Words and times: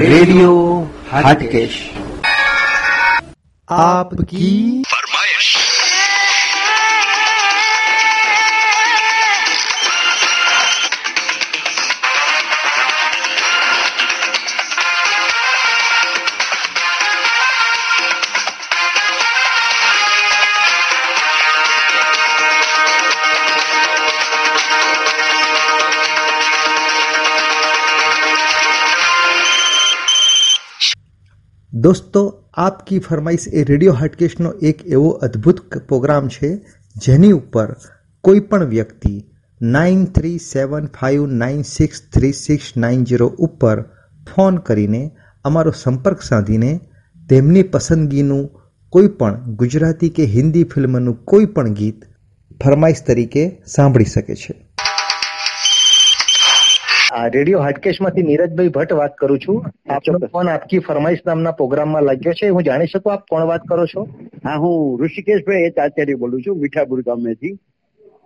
Radio 0.00 0.86
Hatkesh. 1.12 1.90
આપકી 3.68 4.82
દોસ્તો, 31.90 32.20
આપકી 32.54 32.98
ફરમાઈશ 32.98 33.46
એ 33.52 33.62
radio 33.64 33.92
હાટકેશનો 33.92 34.50
એક 34.62 34.82
એવો 34.86 35.08
અદ્ભુત 35.08 35.60
પ્રોગ્રામ 35.88 36.28
છે, 36.28 36.50
જેની 36.96 37.32
ઉપર 37.32 37.68
કોઈ 38.24 38.40
પણ 38.40 38.64
વ્યક્તિ 38.64 39.12
nine 39.60 40.04
three 40.04 40.38
seven 40.38 40.86
five 40.86 41.26
nine 41.26 41.62
six 41.62 42.02
three 42.12 42.32
six 42.32 42.76
nine 42.76 43.04
zero 43.04 43.26
ઉપર 43.38 43.82
ફોન 44.26 44.56
કરીને 44.56 45.02
અમારો 45.44 45.70
સંપર્ક 45.70 46.22
સાધીને 46.22 46.80
તેમની 47.28 47.62
પસંદગીનું 47.62 48.48
કોઈ 48.92 49.08
પણ 49.08 49.56
ગુજરાતી 49.56 50.08
કે 50.10 50.24
હિન્દી 50.24 50.64
ફિલ્મનું 50.64 51.24
કોઈ 51.24 51.46
પણ 51.46 51.72
ગીત 51.72 52.04
ફરમાઈશ 52.64 53.02
તરીકે 53.06 53.44
સાંભળી 53.66 54.04
શકે 54.04 54.34
છે. 54.34 54.54
રેડિયો 57.32 57.60
હાટકેશમાંથી 57.60 58.22
નીરજભાઈ 58.22 58.68
ભટ્ટ 58.68 58.92
વાત 58.92 59.14
કરું 59.16 59.38
છું. 59.38 59.64
આપનો 59.90 60.18
ફોન 60.18 60.48
આપકી 60.48 60.78
ફરમાઈશ 60.78 61.18
નામના 61.26 61.50
પ્રોગ્રામમાં 61.50 62.02
લાગ્યો 62.02 62.32
છે. 62.32 62.48
હું 62.48 62.62
જાણી 62.62 62.86
શકું 62.86 63.12
આપ 63.12 63.24
કોણ 63.30 63.42
વાત 63.42 63.60
કરો 63.68 63.86
છો? 63.86 64.08
હા 64.44 64.56
હું 64.56 65.00
ઋષિકેશભાઈ 65.00 65.70
આચાર્ય 65.70 66.14
બોલું 66.14 66.42
છું 66.42 66.58
મીઠાપુર 66.58 67.02
ગામેથી. 67.02 67.52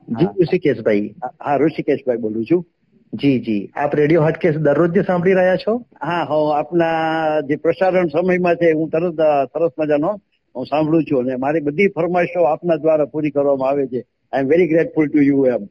જી 0.08 0.42
ઋષિકેશભાઈ. 0.42 1.14
હા 1.24 1.56
ઋષિકેશભાઈ 1.56 2.16
બોલું 2.16 2.44
છું. 2.44 2.66
જી 3.14 3.38
જી. 3.38 3.70
આપ 3.76 3.94
રેડિયો 3.94 4.22
હાટકેશ 4.22 4.56
દરરોજ 4.56 4.98
સાંભળી 4.98 5.32
રહ્યા 5.32 5.56
છો? 5.56 5.76
હા 5.78 6.26
હો 6.30 6.48
આપના 6.48 7.40
જે 7.40 7.56
પ્રસારણ 7.56 8.06
સમયમાં 8.06 8.56
છે 8.56 8.72
હું 8.72 8.88
તરત 8.88 9.14
સરસ 9.46 9.70
મજાનો 9.78 10.20
હું 10.56 10.66
સાંભળું 10.66 11.04
છું 11.04 11.20
અને 11.20 11.36
મારી 11.36 11.60
બધી 11.60 11.88
ફરમાઈશો 11.88 12.44
આપના 12.44 12.76
દ્વારા 12.76 13.04
પૂરી 13.04 13.30
કરવામાં 13.30 13.68
આવે 13.68 13.86
છે. 13.86 14.04
I 14.32 14.40
am 14.40 14.48
very 14.48 14.66
grateful 14.68 15.06
to 15.06 15.18
you 15.18 15.46
એમ. 15.46 15.64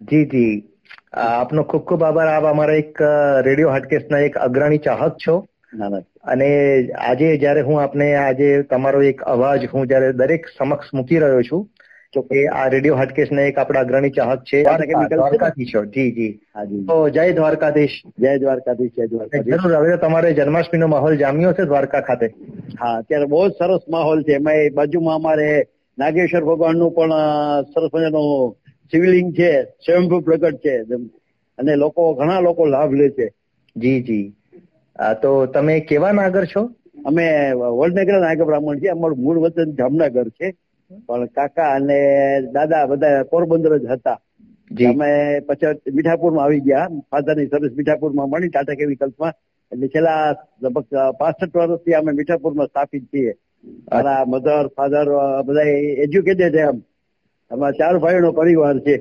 જી 0.00 0.24
જી. 0.24 0.64
આપનો 1.14 1.64
ખૂબ 1.64 1.84
ખૂબ 1.84 2.02
આભાર. 2.02 2.28
આપ 2.28 2.44
અમારા 2.44 2.74
એક 2.74 3.02
રેડિયો 3.44 3.70
ના 4.10 4.18
એક 4.20 4.36
અગ્રણી 4.38 4.78
ચાહક 4.78 5.16
છો. 5.18 5.36
ના 5.72 5.88
ના 5.88 6.02
અને 6.24 6.48
આજે 7.00 7.36
જ્યારે 7.38 7.60
હું 7.60 7.82
આપને 7.82 8.14
આજે 8.16 8.48
તમારો 8.70 9.02
એક 9.02 9.22
અવાજ 9.26 9.66
હું 9.66 9.88
જ્યારે 9.88 10.12
દરેક 10.14 10.48
સમક્ષ 10.58 10.92
મૂકી 10.92 11.18
રહ્યો 11.18 11.42
છું 11.42 11.66
કે 12.28 12.46
આ 12.50 12.68
રેડિયો 12.68 12.96
ના 13.30 13.42
એક 13.42 13.58
આપણા 13.58 13.80
અગ્રણી 13.80 14.10
ચાહક 14.10 14.44
છે. 14.44 14.62
દ્વારકા 14.62 14.86
chemical 14.86 15.08
છે? 15.08 15.14
દ્વારકાથી 15.14 15.66
છો 15.66 15.84
જી 15.86 16.10
જી. 16.12 16.32
તો 16.88 16.96
જય 17.10 17.32
દ્વારકાધીશ. 17.32 17.96
જય 18.18 18.38
દ્વારકાધીશ 18.38 18.94
જય 18.94 19.06
દ્વારકાધીશ. 19.06 19.56
જરૂર 19.56 19.76
હવે 19.76 19.96
તમારે 19.98 20.32
જન્માષ્ટમીનો 20.32 20.88
માહોલ 20.88 21.16
જામ્યો 21.16 21.52
છે 21.52 21.64
દ્વારકા 21.64 22.00
ખાતે? 22.02 22.28
હા 22.80 22.98
અત્યારે 22.98 23.26
બહુ 23.26 23.48
સરસ 23.50 23.82
માહોલ 23.88 24.22
છે. 24.22 24.32
એમાં 24.32 24.74
બાજુમાં 24.74 25.16
અમારે 25.16 25.48
નાગેશ્વર 25.98 26.44
ભગવાનનું 26.44 26.94
પણ 26.94 27.14
સરસ 27.64 27.90
મજાનું 27.94 28.56
શિવલિંગ 28.90 29.32
છે 29.32 29.50
સ્વયંભૂ 29.84 30.20
પ્રગટ 30.20 30.56
છે 30.56 30.74
અને 31.58 31.76
લોકો 31.76 32.14
ઘણા 32.14 32.40
લોકો 32.40 32.66
લાભ 32.66 32.92
લે 32.92 33.08
છે. 33.08 33.26
જી 33.76 34.00
જી. 34.00 34.24
તો 35.22 35.46
તમે 35.46 35.80
કેવા 35.80 36.12
નાગર 36.12 36.44
છો? 36.46 36.62
અમે 37.04 37.26
વડનગર 37.78 38.20
નાગર 38.20 38.44
બ્રાહ્મણ 38.44 38.78
છીએ. 38.78 38.88
અમારું 38.88 39.18
મૂળ 39.18 39.38
વતન 39.38 39.72
જામનગર 39.72 40.28
છે. 40.28 40.48
પણ 41.06 41.26
કાકા 41.26 41.68
અને 41.70 41.98
દાદા 42.52 42.86
બધા 42.86 43.22
પોરબંદર 43.22 43.78
જ 43.78 43.86
હતા. 43.86 44.18
અમે 44.88 45.10
પછી 45.40 45.92
મીઠાપુરમાં 45.92 46.44
આવી 46.44 46.60
ગયા. 46.60 46.88
ફાધરની 47.10 47.46
સર્વિસ 47.46 47.72
મીઠાપુરમાં 47.72 48.30
મળી 48.30 48.48
ટાટા 48.48 48.74
કેમિકલ્સમાં 48.74 49.32
એટલે 49.72 49.88
છેલ્લા 49.88 50.34
લગભગ 50.62 50.84
પાસઠ 51.18 51.56
વર્ષથી 51.56 51.92
અમે 51.92 52.12
મીઠાપુરમાં 52.12 52.66
સ્થાપિત 52.66 53.04
છીએ. 53.04 53.32
મારા 53.92 54.24
મધર 54.26 54.66
ફાધર 54.76 55.06
બધા 55.42 55.62
એજ્યુકેટેડ 56.02 56.54
છે 56.54 56.60
એમ. 56.60 56.78
અમારા 57.50 57.70
ચાર 57.70 57.98
ભાઈઓનો 57.98 58.32
પરિવાર 58.32 58.78
છે. 58.78 58.96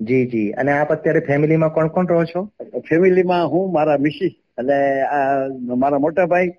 જી 0.00 0.26
જી. 0.26 0.50
અને 0.50 0.72
આપ 0.72 0.92
અત્યારે 0.92 1.20
ફેમિલીમાં 1.20 1.70
કોણ 1.70 1.88
કોણ 1.88 2.06
રહો 2.06 2.24
છો? 2.24 2.44
ફેમિલીમાં 2.78 3.48
હું 3.48 3.72
મારા 3.72 3.96
મિસિસ 3.98 4.32
અને 4.58 5.02
આ 5.02 5.48
મારા 5.76 5.98
મોટા 5.98 6.26
ભાઈ. 6.26 6.50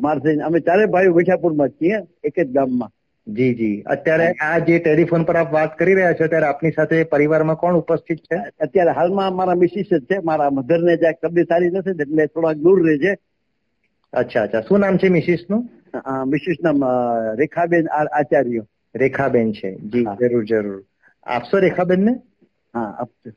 મારા 0.00 0.18
થઈને 0.18 0.42
અમે 0.42 0.60
ચારે 0.60 0.86
ભાઈઓ 0.86 1.14
વિઠાપુરમાં 1.14 1.68
છીએ 1.68 1.94
એક 2.24 2.40
જ 2.40 2.52
ગામમાં. 2.52 2.90
જી 3.34 3.54
જી. 3.54 3.82
અત્યારે 3.86 4.32
આ 4.32 4.58
જે 4.58 4.78
ટેલિફોન 4.78 5.22
પર 5.24 5.36
આપ 5.36 5.52
વાત 5.52 5.78
કરી 5.78 5.94
રહ્યા 5.94 6.12
છો 6.12 6.26
ત્યારે 6.26 6.46
આપની 6.46 6.70
સાથે 6.70 7.04
પરિવારમાં 7.04 7.56
કોણ 7.56 7.76
ઉપસ્થિત 7.76 8.18
છે? 8.18 8.36
અત્યારે 8.60 8.90
હાલમાં 8.90 9.36
મારા 9.36 9.54
મિસિસ 9.54 9.86
જ 9.92 10.04
છે. 10.04 10.18
મારા 10.18 10.50
મધર 10.50 10.82
ને 10.82 10.96
જ્યાં 10.96 11.14
તબિયત 11.22 11.48
સારી 11.48 11.70
નથી 11.70 11.90
એટલે 11.90 12.26
થોડાક 12.26 12.56
દૂર 12.56 12.86
રહે 12.86 12.98
છે. 12.98 13.16
અચ્છા 14.12 14.42
અચ્છા. 14.42 14.60
શું 14.60 14.80
નામ 14.80 14.96
છે 14.96 15.08
મિસિસનું 15.08 15.68
મિસિસ 16.26 16.56
નામ 16.64 16.82
રેખાબેન 17.38 17.86
આચાર્ય. 17.88 18.62
રેખાબેન 18.94 19.52
છે. 19.52 19.70
જી 19.86 20.06
જરૂર 20.18 20.44
જરૂર. 20.44 20.80
આપશો 21.26 21.56
રેખાબેન 21.60 22.00
ને 22.02 22.12
હા 22.74 22.90
આપશો 22.96 23.30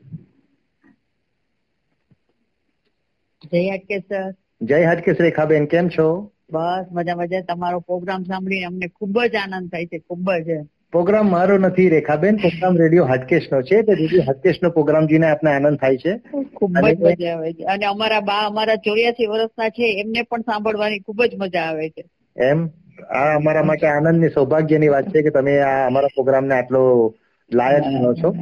જય 3.43 3.61
હાટકેસર 3.67 4.25
જય 4.63 4.79
હાટકેશ 4.83 5.21
રેખાબેન 5.21 5.69
કેમ 5.69 5.89
છો? 5.91 6.07
બસ 6.49 6.85
મજા 6.91 7.15
મજા. 7.17 7.41
તમારો 7.47 7.79
પ્રોગ્રામ 7.83 8.21
સાંભળીને 8.25 8.67
અમને 8.67 8.87
ખૂબ 8.91 9.13
જ 9.27 9.41
આનંદ 9.41 9.67
થાય 9.71 9.89
છે 9.89 9.97
ખૂબ 10.01 10.25
જ. 10.41 10.47
પ્રોગ્રામ 10.93 11.29
મારો 11.29 11.55
નથી 11.59 11.87
રેખાબેન 11.91 12.39
પ્રોગ્રામ 12.39 12.77
રેડિયો 12.77 13.07
હાટકેશ 13.07 13.49
નો 13.49 13.61
છે 13.63 13.81
તો 13.83 13.97
રેડિયો 13.97 14.27
હાટકેશ 14.27 14.61
નો 14.61 14.73
પ્રોગ્રામ 14.73 15.09
જીને 15.09 15.27
આપને 15.29 15.49
આનંદ 15.51 15.79
થાય 15.79 15.97
છે. 15.99 16.13
ખૂબ 16.55 16.73
જ 16.89 16.97
મજા 17.01 17.31
આવે 17.31 17.49
છે. 17.53 17.63
અને 17.67 17.85
અમારા 17.87 18.23
બા 18.23 18.43
અમારા 18.45 18.83
ચોર્યાસી 18.83 19.27
વર્ષના 19.27 19.71
છે 19.71 19.85
એમને 20.01 20.21
પણ 20.25 20.45
સાંભળવાની 20.45 21.03
ખૂબ 21.03 21.19
જ 21.23 21.37
મજા 21.37 21.65
આવે 21.67 21.87
છે. 21.91 22.01
એમ? 22.35 22.73
આ 23.09 23.35
અમારા 23.35 23.63
માટે 23.63 23.87
આનંદની 23.87 24.29
સૌભાગ્યની 24.29 24.87
વાત 24.87 25.05
છે 25.09 25.21
કે 25.21 25.29
તમે 25.29 25.59
આ 25.59 25.87
અમારા 25.87 26.07
પ્રોગ્રામને 26.07 26.55
આટલો 26.55 27.15
લાયક 27.53 27.83
ગણો 27.83 28.13
છો. 28.13 28.35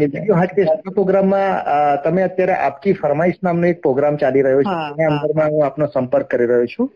રેડિયો 0.00 0.34
હાટકેશ 0.34 0.68
પ્રોગ્રામમાં 0.94 1.62
તમે 2.04 2.22
અત્યારે 2.22 2.52
આપકી 2.52 2.92
ફરમાઈશ 2.92 3.34
નામનો 3.44 3.66
એક 3.66 3.82
પ્રોગ્રામ 3.82 4.16
ચાલી 4.16 4.42
રહ્યો 4.42 4.62
છે. 4.62 5.02
એના 5.02 5.16
અંદરમાં 5.16 5.50
હું 5.50 5.66
આપનો 5.66 5.86
સંપર્ક 5.86 6.26
કરી 6.26 6.46
રહ્યો 6.46 6.66
છું. 6.66 6.90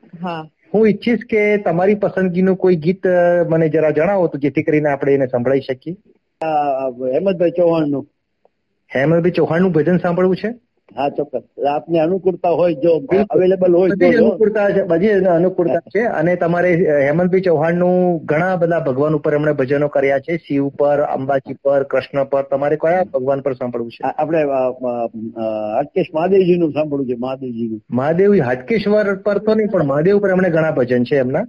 હું. 0.75 0.89
ઈચ્છીશ 0.89 1.21
કે 1.31 1.56
તમારી 1.56 1.95
પસંદગીનું 1.95 2.56
કોઈ 2.56 2.77
ગીત 2.77 3.06
મને 3.49 3.69
જરા 3.69 3.91
જણાવો 3.91 4.27
તો 4.27 4.39
જેથી 4.39 4.62
કરીને 4.62 4.89
આપણે 4.89 5.15
એને 5.15 5.27
સંભળાઈ 5.27 5.61
શકીએ. 5.61 5.97
હેમંતભાઈ 7.12 7.51
ચૌહાણનું 7.51 8.06
હેમંતભાઈ 8.97 9.31
ચૌહાણનું 9.31 9.72
ભજન 9.72 9.99
સાંભળવું 9.99 10.37
છે? 10.37 10.55
હા 10.97 11.09
ચોક્કસ. 11.09 11.43
આપને 11.67 12.00
અનુકૂળતા 12.00 12.50
હોય 12.50 12.75
જો 12.75 12.93
અવેલેબલ 13.31 13.75
હોય 13.75 13.91
તો 13.91 14.06
અનુકૂળતા 14.09 14.71
છે 14.71 14.83
બધી 14.83 15.09
અનુકૂળતા 15.11 15.81
છે. 15.95 16.03
અને 16.19 16.37
તમારે 16.37 16.71
હેમંતભાઈ 17.06 17.41
ચૌહાણનું 17.41 18.25
ઘણા 18.25 18.56
બધા 18.56 18.81
ભગવાન 18.81 19.15
ઉપર 19.15 19.34
એમણે 19.34 19.53
ભજનો 19.53 19.89
કર્યા 19.89 20.19
છે. 20.19 20.37
શિવ 20.37 20.69
પર 20.69 21.00
અંબાજી 21.17 21.56
પર 21.65 21.83
કૃષ્ણ 21.83 22.25
પર. 22.25 22.43
તમારે 22.43 22.77
કયા 22.77 23.05
ભગવાન 23.05 23.41
પર 23.41 23.53
સાંભળવું 23.53 23.91
છે? 23.91 24.06
આપણે 24.19 24.45
હાટકેશ 25.75 26.06
મહાદેવજી 26.15 26.56
નું 26.56 26.72
સાંભળવું 26.72 27.06
છે 27.06 27.16
મહાદેવજી 27.19 27.69
નું 27.69 27.81
મહાદેવ 27.91 28.41
હાટકેશ્વર 28.43 29.15
પર 29.16 29.39
તો 29.39 29.55
નહીં 29.55 29.69
પણ 29.69 29.84
મહાદેવ 29.84 30.16
ઉપર 30.16 30.31
એમણે 30.31 30.51
ઘણા 30.51 30.71
ભજન 30.71 31.05
છે 31.05 31.16
એમના. 31.16 31.45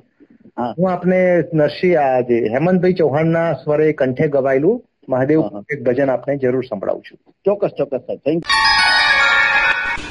હું. 0.60 0.92
આપને 0.92 1.44
નરસિંહ 1.54 1.96
આજે 2.00 2.38
હેમંતભાઈ 2.54 2.94
ચૌહાણના 2.94 3.54
સ્વરે 3.54 3.94
કંઠે 3.94 4.28
ગવાયેલું 4.28 4.84
મહાદેવ 5.10 5.44
એક 5.74 5.84
ભજન 5.84 6.10
આપને 6.10 6.38
જરૂર 6.38 6.64
સંભળાવું 6.64 7.02
છું. 7.02 7.18
ચોક્કસ 7.46 7.70
ચોક્કસ 7.78 8.00
sir 8.08 8.16
thank 8.16 8.44
you 8.46 8.85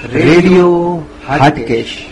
radio 0.02 1.02
Hatkesh. 1.28 2.06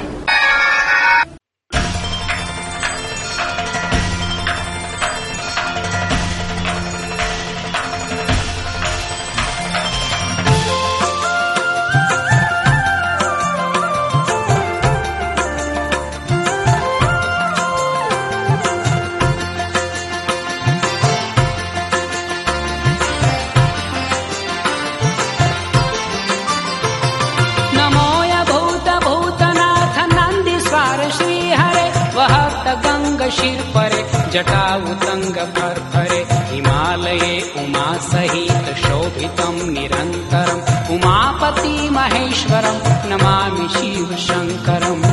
वहत 32.23 32.67
गङ्ग 32.87 33.21
शिरपरे 33.39 34.03
जटाउतङ्ग 34.35 35.37
फर्फरे 35.57 36.21
हिमालये 36.51 37.33
उमा 37.63 37.89
सहित 38.11 38.67
शोभितम् 38.85 39.61
निरन्तरम् 39.77 40.63
उमापति 40.97 41.75
महेश 41.97 41.97
महेश्वरं 41.97 42.77
नमामि 43.11 43.67
शिवशङ्करम्। 43.75 45.05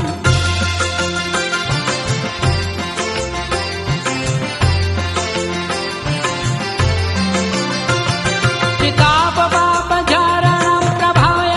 पितापपापजारणं 8.80 10.84
प्रभाय 11.00 11.54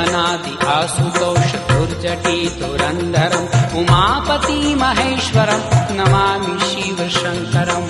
अनादि 0.00 0.54
आसुतोष 0.76 1.50
दुर्जटी 1.70 2.38
तुरन्धरम् 2.60 3.48
उमापति 3.80 4.58
महेश्वरम् 4.82 5.66
नमामि 5.98 6.54
शिवशङ्करम्। 6.68 7.88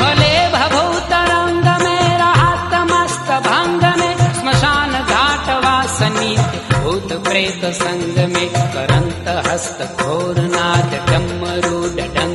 फले 0.00 0.34
भूतरङ्गमे 0.54 1.98
रातमस्तभाग 2.22 3.84
मे 4.00 4.10
श्मशानदाटवासनी 4.38 6.32
भूतप्रेत 6.82 7.62
सङ्गमे 7.82 8.46
करन्त 8.74 9.26
हस्तघोर्नाजम्मरुडम् 9.48 12.29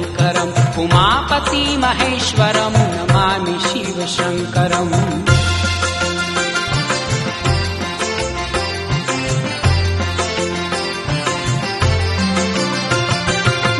उमापति 0.83 1.63
महेश्वरम् 1.83 2.77
नमामि 2.95 3.55
शिवशङ्करम्। 3.67 4.95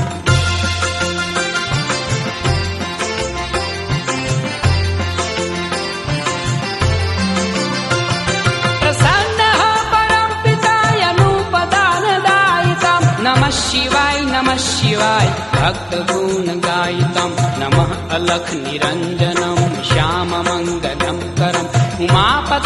प्रसन्न 8.82 9.40
हो 9.60 9.70
परम 9.92 10.30
पिताय 10.44 11.02
नूपदानदायितम् 11.18 13.06
नमः 13.26 13.50
शिवाय 13.62 14.18
नमः 14.34 14.58
शिवाय 14.68 15.28
भक्त 15.58 15.92
गुण 16.12 16.46
गायितम् 16.68 17.36
नमः 17.62 17.90
अलख 18.16 18.46
निरञ्जनम् 18.64 19.31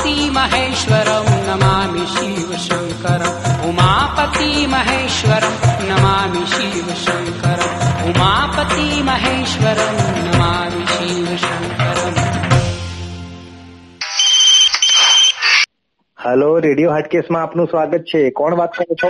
उमापति 0.05 0.29
महेश्वरम् 0.29 1.29
नमामि 1.45 2.01
शिव 2.07 2.49
शङ्करम् 2.63 3.37
उमापति 3.69 4.49
महेश्वरम् 4.67 5.55
नमामि 5.85 6.41
शिव 6.51 6.89
शङ्करम् 6.97 8.03
उमापति 8.09 8.85
महेश्वरम् 9.07 9.97
नमामि 10.19 10.83
शिव 10.91 11.31
शङ्करम् 11.43 12.19
હલો 16.19 16.49
રેડિયો 16.59 16.91
હાટકેસમાં 16.91 17.39
આપનું 17.39 17.65
સ્વાગત 17.67 18.05
છે 18.05 18.21
કોણ 18.31 18.57
વાત 18.57 18.75
કરો 18.75 18.97
છો 18.97 19.09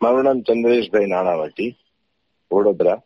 મારું 0.00 0.28
નામ 0.28 0.42
ચંદ્રેશભાઈ 0.42 1.08
નાણાવટી 1.12 1.70
વડોદરા 2.50 2.98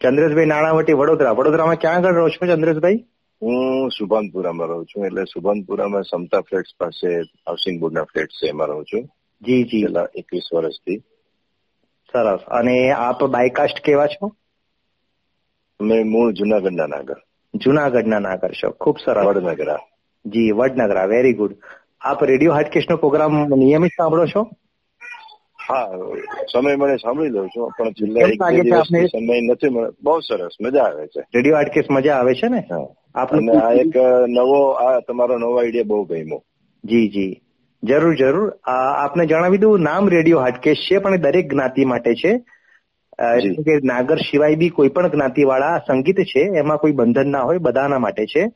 ચંદ્રેશભાઈ 0.00 0.50
નાણાવટી 0.52 0.98
વડોદરા 1.02 1.36
વડોદરામાં 1.36 1.80
ક્યાં 1.84 2.02
આગળ 2.02 2.18
રહો 2.18 2.26
છો 2.30 2.50
ચંદ્રેશભાઈ 2.50 3.00
હું 3.41 3.91
સુભાનપુરામાં 3.91 4.67
રહું 4.67 4.85
છું 4.85 5.05
એટલે 5.05 5.23
સુભાનપુરામાં 5.23 6.03
સમતા 6.03 6.41
ફ્લેટ્સ 6.41 6.69
પાસે 6.79 7.19
હાઉસિંગ 7.19 7.79
બોર્ડના 7.79 8.03
ફ્લેટ 8.03 8.27
છે 8.27 8.47
એમાં 8.47 8.67
રહું 8.67 8.85
છું. 8.85 9.03
જી 9.41 9.63
જી. 9.63 9.81
છેલ્લા 9.81 10.07
એકવીસ 10.15 10.43
વર્ષથી. 10.53 10.97
સરસ. 12.11 12.39
અને 12.47 12.91
આપ 12.91 13.23
બાયકાસ્ટ 13.23 13.79
કેવા 13.85 14.07
છો? 14.07 14.27
અમે 15.79 16.03
મૂળ 16.03 16.31
જુનાગઢના 16.31 16.87
નાગર. 16.87 17.15
જુનાગઢના 17.55 18.19
નાગર 18.19 18.51
છો. 18.51 18.71
ખૂબ 18.71 18.97
સરસ. 19.05 19.25
વડનગરા. 19.25 19.79
જી 20.25 20.51
વડનગરા. 20.51 21.05
Very 21.05 21.33
good. 21.33 21.55
આપ 22.01 22.23
રેડિયો 22.23 22.53
હાટકેસનો 22.53 22.97
પ્રોગ્રામ 22.97 23.47
નિયમિત 23.47 23.91
સાંભળો 23.91 24.25
છો? 24.25 24.49
હા 25.69 25.91
સમય 26.53 26.75
મને 26.75 26.95
સાંભળી 26.95 27.29
લઉં 27.29 27.49
છું 27.49 27.71
પણ 27.77 27.91
છેલ્લા 27.91 28.81
સમય 29.05 29.41
નથી 29.41 29.69
મળે 29.69 29.89
બહુ 30.03 30.19
સરસ. 30.19 30.49
મજા 30.61 30.83
આવે 30.83 31.07
છે. 31.07 31.21
રેડિયો 31.35 31.55
હાટકેશ 31.55 31.85
મજા 31.91 32.15
આવે 32.15 32.33
છે 32.33 32.47
ને? 32.47 32.59
હા. 32.59 33.02
આપનું 33.15 33.67
આ 33.67 33.71
એક 33.71 33.97
નવો 34.27 34.69
આ 34.69 34.99
તમારો 34.99 35.37
નવો 35.37 35.55
આઈડિયા 35.55 35.83
બહુ 35.87 36.03
ગમ્યો. 36.03 36.43
જી 36.85 37.07
જી. 37.07 37.41
જરૂર 37.83 38.15
જરૂર. 38.15 38.53
આપને 38.65 39.25
જણાવી 39.25 39.57
દઉં 39.57 39.81
નામ 39.81 40.09
રેડિયો 40.09 40.39
હાટકેશ 40.39 40.77
છે 40.91 40.97
પણ 40.97 41.15
દરેક 41.15 41.51
જ્ઞાતિ 41.51 41.85
માટે 41.85 42.13
છે. 42.13 42.29
એટલે 43.37 43.53
કે 43.53 43.79
નાગર 43.83 44.17
સિવાય 44.17 44.55
બી 44.55 44.69
કોઈ 44.69 44.87
પણ 44.87 45.07
જ્ઞાતિવાળા 45.07 45.77
સંગીત 45.77 46.19
છે 46.19 46.39
એમાં 46.39 46.77
કોઈ 46.77 46.91
બંધન 46.91 47.27
ના 47.27 47.41
હોય 47.41 47.57
બધાના 47.57 47.99
માટે 47.99 48.25
છે. 48.25 48.51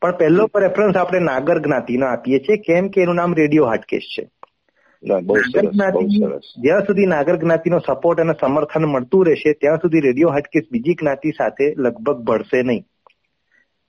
પણ 0.00 0.16
પહેલો 0.16 0.46
પ્રેફરન્સ 0.46 0.96
આપણે 0.96 1.18
નાગર 1.18 1.58
જ્ઞાતિનો 1.58 2.06
આપીએ 2.06 2.38
છીએ 2.38 2.56
કેમ 2.56 2.88
કે 2.88 3.02
એનું 3.02 3.14
નામ 3.14 3.34
રેડિયો 3.34 3.66
હાટકેશ 3.66 4.02
છે. 4.02 4.28
જ્ઞાતિ 5.02 6.06
જ્યાં 6.58 6.80
સુધી 6.80 7.06
નાગર 7.06 7.36
જ્ઞાતિનો 7.36 7.78
સપોર્ટ 7.78 8.20
અને 8.20 8.32
સમર્થન 8.40 8.84
મળતું 8.84 9.26
રહેશે 9.26 9.52
ત્યાં 9.52 9.76
સુધી 9.76 10.00
રેડિયો 10.00 10.28
હાટકેશ 10.28 10.64
બીજી 10.72 10.94
જ્ઞાતિ 10.94 11.30
સાથે 11.30 11.74
લગભગ 11.76 12.16
ભળશે 12.20 12.62
નહીં. 12.62 12.84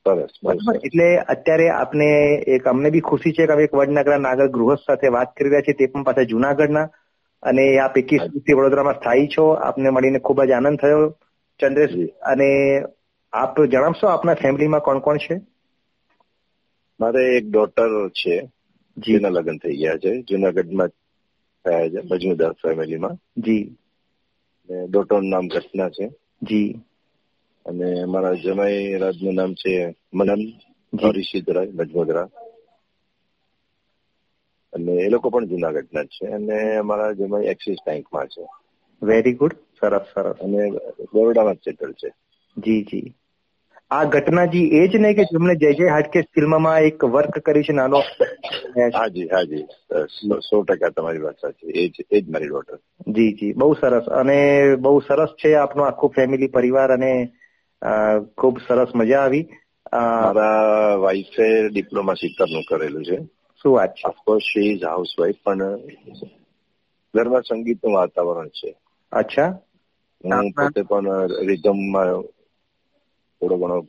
સરસ 0.01 0.29
બરાબર. 0.43 0.75
એટલે 0.86 1.17
અત્યારે 1.17 1.70
આપને 1.70 2.05
એક 2.48 2.67
અમને 2.67 2.89
બી 2.89 3.00
ખુશી 3.00 3.31
છે 3.31 3.46
કે 3.46 3.53
હવે 3.53 3.63
એક 3.63 3.74
વડનગરના 3.74 4.17
નાગર 4.17 4.48
ગૃહસ્થ 4.48 4.84
સાથે 4.88 5.08
વાત 5.08 5.36
કરી 5.36 5.50
રહ્યા 5.50 5.62
છીએ 5.62 5.74
તે 5.74 5.86
પણ 5.86 6.03
પાછા 6.03 6.24
જુનાગઢના. 6.24 6.89
અને 7.43 7.77
આપ 7.77 7.98
એકવીસ 7.98 8.22
વર્ષથી 8.22 8.53
વડોદરામાં 8.53 8.93
સ્થાયી 8.93 9.27
છો? 9.27 9.50
આપને 9.50 9.89
મળીને 9.89 10.20
ખૂબ 10.20 10.43
જ 10.43 10.51
આનંદ 10.51 10.79
થયો. 10.79 11.10
ચંદ્રેશ 11.60 12.10
અને 12.22 12.81
આપ 13.34 13.62
જણાવશો 13.62 14.08
આપના 14.08 14.34
ફેમિલીમાં 14.34 14.79
કોણ 14.79 15.00
કોણ 15.00 15.17
છે? 15.17 15.41
મારે 17.00 17.38
એક 17.38 17.50
ડોટર 17.50 18.10
છે 18.10 18.41
જી. 18.98 19.13
જેના 19.13 19.29
લગ્ન 19.29 19.58
થઈ 19.58 19.75
ગયા 19.77 19.98
છે 19.98 20.22
જુનાગઢમાં 20.22 20.88
થયા 21.65 21.89
છે 21.89 21.98
મજમુદાર 22.12 22.51
ફેમિલીમાં. 22.51 23.17
જી. 23.38 23.77
ડોટરનું 24.89 25.29
નામ 25.29 25.48
ઘટના 25.48 25.89
છે. 25.89 26.08
જી. 26.41 26.81
અને 27.65 28.06
મારા 28.06 28.34
જમાઈ 28.34 28.94
રાજનું 28.94 29.34
નામ 29.34 29.53
છે 29.53 29.96
મનન 30.13 30.38
હરિસિદ્ધરાય 31.08 31.68
મજમોદરા 31.74 32.27
અને 34.74 34.91
એ 34.91 35.10
લોકો 35.10 35.30
પણ 35.30 35.46
જુનાગઢના 35.46 36.03
છે 36.03 36.27
અને 36.27 36.75
અમારા 36.75 37.12
જમાઈ 37.12 37.46
એક્સિસ 37.46 37.77
બેંકમાં 37.88 38.27
છે. 38.27 38.48
વેરી 39.03 39.34
ગુડ 39.34 39.53
સરસ 39.53 40.01
સરસ. 40.01 40.36
અને 40.36 40.72
બરોડામાં 41.13 41.53
સેટલ 41.53 41.91
છે. 41.91 42.10
જી 42.58 42.84
જી. 42.84 43.15
આ 43.91 44.03
ઘટના 44.03 44.46
જી 44.46 44.68
એ 44.68 44.88
જ 44.88 44.96
નહીં 44.96 45.15
કે 45.15 45.24
જેમણે 45.24 45.56
જય 45.56 45.74
જય 45.74 45.88
હાટકેશ 45.88 46.25
ફિલ્મમાં 46.25 46.80
એક 46.80 47.03
વર્ક 47.03 47.39
કર્યું 47.39 47.63
છે 47.63 47.74
નાનો 47.74 47.98
હાજી 48.98 49.27
હાજી 49.27 49.65
સો- 50.38 50.63
ટકા 50.63 50.89
તમારી 50.89 51.18
વાત 51.18 51.36
સાચી. 51.41 51.68
એ 51.68 51.88
જ 51.88 51.91
એ 52.12 52.22
જ 52.22 52.30
મારી 52.30 52.48
ડોટર 52.48 52.75
જી 53.08 53.34
જી. 53.34 53.53
બહુ 53.53 53.74
સરસ. 53.74 54.06
અને 54.06 54.68
બહુ 54.75 55.00
સરસ 55.00 55.27
છે 55.27 55.53
આપનો 55.53 55.84
આખો 55.84 56.08
ફેમિલી 56.08 56.48
પરિવાર 56.48 56.91
અને 56.91 57.30
ખૂબ 58.38 58.60
સરસ 58.68 58.88
મજા 58.96 59.20
આવી. 59.20 59.48
મારા 59.94 60.96
વાઈફે 60.96 61.70
ડિપ્લોમા 61.70 62.14
સીતરનું 62.14 62.64
કરેલું 62.70 63.06
છે. 63.06 63.18
શું 63.64 63.74
વાત 63.74 63.94
છે? 63.96 64.08
Of course 64.08 64.44
she 64.44 64.60
is 64.60 64.84
house 64.84 65.16
wife 65.20 65.36
પણ 65.44 65.78
ઘરમાં 67.16 67.42
સંગીતનું 67.42 67.94
વાતાવરણ 67.94 68.48
છે. 68.48 68.76
અચ્છા. 69.12 69.60
હું 70.26 70.52
પોતે 70.52 70.82
પણ 70.82 71.28
રિધમમાં 71.46 72.22
થોડો 73.40 73.58
ઘણો 73.58 73.82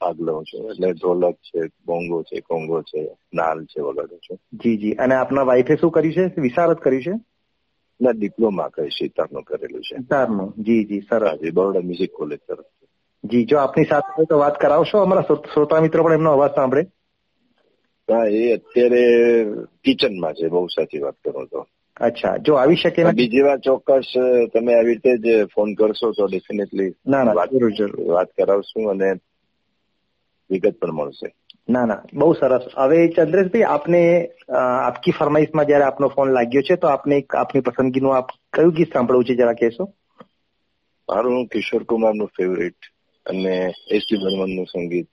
ભાગ 0.00 0.20
લઉં 0.20 0.44
છું. 0.44 0.70
એટલે 0.70 0.92
ઢોલક 0.92 1.34
છે 1.34 1.60
બોંગો 1.86 2.22
છે 2.22 2.40
કોંગો 2.40 2.82
છે 2.82 3.16
નાલ 3.34 3.64
છે 3.64 3.80
વગાડું 3.80 4.18
છું. 4.18 4.38
જી 4.52 4.76
જી. 4.76 4.92
અને 4.92 5.14
આપના 5.14 5.42
વાઈફે 5.42 5.76
શું 5.76 5.90
કર્યું 5.90 6.14
છે? 6.14 6.40
વિશારદ 6.40 6.76
કર્યું 6.76 7.02
છે? 7.02 7.12
ના 8.00 8.10
ડિપ્લોમા 8.10 8.68
કઈ 8.68 8.88
સિતારનું 8.88 9.42
કરેલું 9.42 9.82
છે. 9.82 9.96
સિતારનું. 9.96 10.54
જી 10.58 10.84
જી. 10.84 11.00
સરસ. 11.00 11.38
બરોડા 11.52 11.80
મ્યુઝિક 11.80 12.12
કોલેજ 12.12 12.38
તરફ 12.38 12.64
જી 13.24 13.46
જો 13.46 13.58
આપની 13.60 13.86
સાથે 13.86 14.26
તો 14.26 14.38
વાત 14.38 14.58
કરાવશો? 14.58 15.02
અમારા 15.02 15.26
શ્રો- 15.26 15.52
શ્રોતા 15.52 15.82
મિત્રો 15.82 16.04
પણ 16.04 16.18
એમનો 16.18 16.34
અવાજ 16.34 16.56
સાંભળે. 16.56 16.90
હા 18.08 18.26
એ 18.34 18.54
અત્યારે 18.56 19.02
કિચનમાં 19.84 20.34
છે 20.34 20.46
બહુ 20.48 20.60
સાચી 20.70 21.02
વાત 21.02 21.16
કરો 21.22 21.42
તો. 21.46 21.60
અચ્છા 22.00 22.34
જો 22.40 22.54
આવી 22.56 22.78
શકે 22.78 23.02
બીજી 23.12 23.42
વાર 23.42 23.60
ચોક્કસ 23.60 24.10
તમે 24.52 24.72
આવી 24.72 24.88
રીતે 24.90 25.12
જ 25.20 25.52
ફોન 25.52 25.70
કરશો 25.76 26.08
તો 26.12 26.24
ડેફિનેટલી 26.28 26.90
ના 27.06 27.24
ના 27.24 27.34
વાત 27.34 27.50
જરૂર 27.50 27.72
જરૂર. 27.72 27.94
વાત 28.08 28.30
કરાવશું 28.34 28.84
અને 28.90 29.10
વિગત 30.50 30.76
પણ 30.78 30.94
મળશે. 30.94 31.28
ના 31.68 31.84
ના 31.84 31.94
બહુ 32.14 32.26
સરસ. 32.34 32.64
હવે 32.76 32.98
ચંદ્રેશભાઈ 33.10 33.64
આપને 33.68 34.02
આપકી 34.60 35.14
ફરમાઈશમાં 35.14 35.68
જયારે 35.68 35.88
આપનો 35.88 36.10
ફોન 36.10 36.32
લાગ્યો 36.32 36.64
છે 36.64 36.78
તો 36.78 36.90
આપને 36.90 37.16
આપની 37.38 37.64
પસંદગીનું 37.64 38.16
આપ 38.16 38.28
કયું 38.52 38.76
ગીત 38.76 38.94
સાંભળવું 38.94 39.28
છે 39.28 39.38
જરા 39.38 39.56
કહેશો? 39.56 39.84
મારું 41.08 41.48
કિશોર 41.48 41.82
કુમારનું 41.86 42.32
ફેવરેટ 42.32 42.80
અને 43.26 43.72
એસટી 43.90 44.16
બર્મનનું 44.16 44.66
સંગીત 44.66 45.08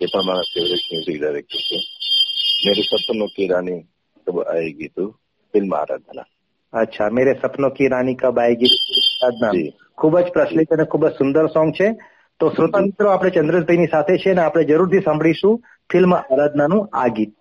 એ 0.00 0.06
પણ 0.06 0.26
મારા 0.26 0.40
ફેવરેટ 0.40 0.78
મ્યુઝિક 0.92 1.22
ડાયરેક્ટર 1.22 1.58
છે. 1.58 1.76
મેરે 2.66 2.82
સપનો 2.82 3.26
કી 3.26 3.46
રાની 3.46 3.80
કબ 4.26 4.40
આએગી 4.40 4.88
તું? 4.88 5.20
ફિલ્મ 5.52 5.74
આરાધના. 5.74 6.24
અચ્છા 6.72 7.08
મેરે 7.10 7.34
સપનો 7.42 7.70
કી 7.70 7.88
રાની 7.88 8.14
કબ 8.14 8.38
આएगी 8.38 8.66
આરાધના. 8.66 9.70
ખૂબ 9.98 10.20
જ 10.20 10.24
પ્રચલિત 10.24 10.72
અને 10.72 10.84
ખૂબ 10.84 11.08
જ 11.08 11.12
સુંદર 11.12 11.46
સોંગ 11.46 11.72
છે. 11.72 11.92
તો 12.40 12.50
શ્રોતા 12.50 12.78
મિત્રો 12.78 13.10
આપણે 13.10 13.30
ચંદ્રેશભાઈની 13.30 13.86
સાથે 13.86 14.18
છે 14.18 14.30
અને 14.30 14.40
આપણે 14.40 14.64
જરૂરથી 14.64 15.00
સાંભળીશું 15.00 15.62
ફિલ્મ 15.92 16.14
આરાધનાનું 16.14 16.88
આ 16.92 17.06
ગીત. 17.06 17.34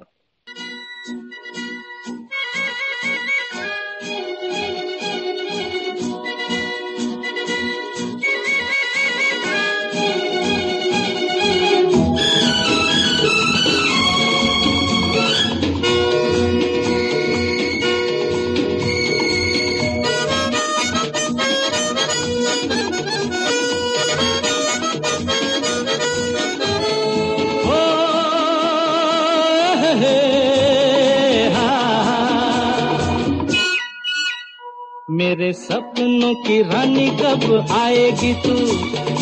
मेरे 35.39 35.53
सपनों 35.53 36.35
की 36.35 36.61
रानी 36.61 37.07
कब 37.07 37.67
आएगी 37.71 38.33
तू? 38.33 38.53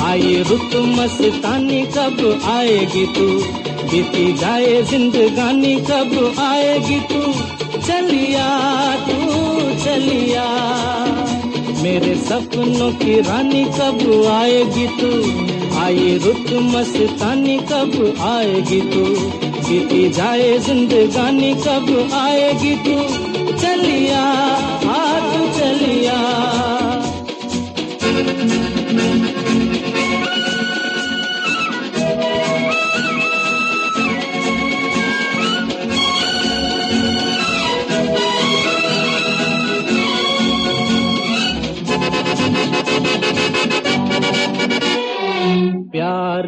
आई 0.03 0.43
रुत 0.47 0.75
मस्तानी 0.75 1.81
कब 1.81 2.41
आएगी 2.43 3.05
तू? 3.05 3.43
बीती 3.87 4.33
जाए 4.33 4.81
जिंदगानी 4.81 5.75
कब 5.75 6.35
आएगी 6.39 6.99
तू? 6.99 7.33
चलिया 7.81 8.95
तू, 8.95 9.13
चलिया। 9.85 10.45
मेरे 11.83 12.15
सपनों 12.15 12.91
की 12.91 13.21
रानी 13.21 13.65
कब 13.65 14.25
आएगी 14.31 14.87
तू? 14.87 15.11
आई 15.79 16.17
रुत 16.17 16.53
मस्तानी 16.61 17.57
कब 17.57 18.17
आएगी 18.21 18.81
तू? 18.81 19.05
बीती 19.69 20.09
जाए 20.09 20.59
जिंदगानी 20.59 21.53
कब 21.53 22.09
आएगी 22.13 22.75
तू? 22.75 23.27
चलिया 23.57 24.47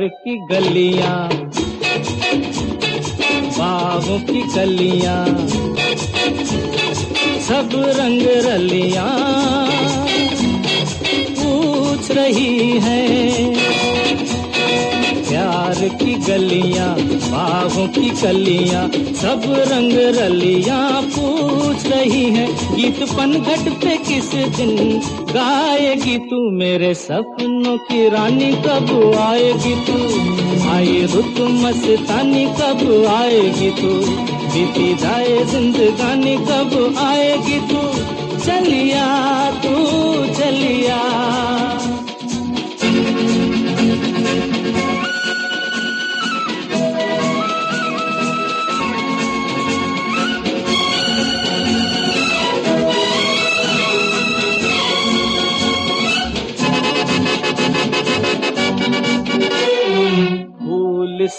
की 0.09 0.35
गलियाँ 0.47 1.17
बागों 3.59 4.19
की 4.19 4.41
कलियाँ 4.55 5.25
सब 7.47 7.69
रंग 7.97 8.21
रलियाँ 8.45 9.09
पूछ 11.39 12.11
रही 12.11 12.79
है। 12.79 13.01
प्यार 15.29 15.87
की 16.01 16.13
गलियाँ 16.27 16.89
बागों 16.99 17.87
की 17.87 18.09
कलियाँ 18.21 18.87
सब 19.21 19.41
रंग 19.71 19.93
रलियाँ 20.17 21.01
पूछ 21.15 21.85
रही 21.85 22.23
है। 22.23 22.47
गीत 22.75 23.03
पनघट 23.17 23.69
पे 23.81 23.97
किस 24.09 24.31
दिन 24.31 24.99
गाएगी 25.33 26.17
तू 26.17 26.51
मेरे 26.51 26.93
सपनों 26.93 27.77
की 27.77 28.09
रानी? 28.09 28.51
कब 28.51 29.15
आएगी 29.19 29.75
तू? 29.75 29.93
आए 30.69 31.05
रुत 31.05 31.35
मस्तानी, 31.39 32.45
कब 32.45 33.05
आएगी 33.05 33.71
तू? 33.71 34.09
बीती 34.53 34.95
जाए 34.95 35.45
जिंदगानी, 35.45 36.37
कब 36.37 36.95
आएगी 36.97 37.59
तू? 37.59 37.93
चलिया 38.45 39.51
तू 39.51 39.88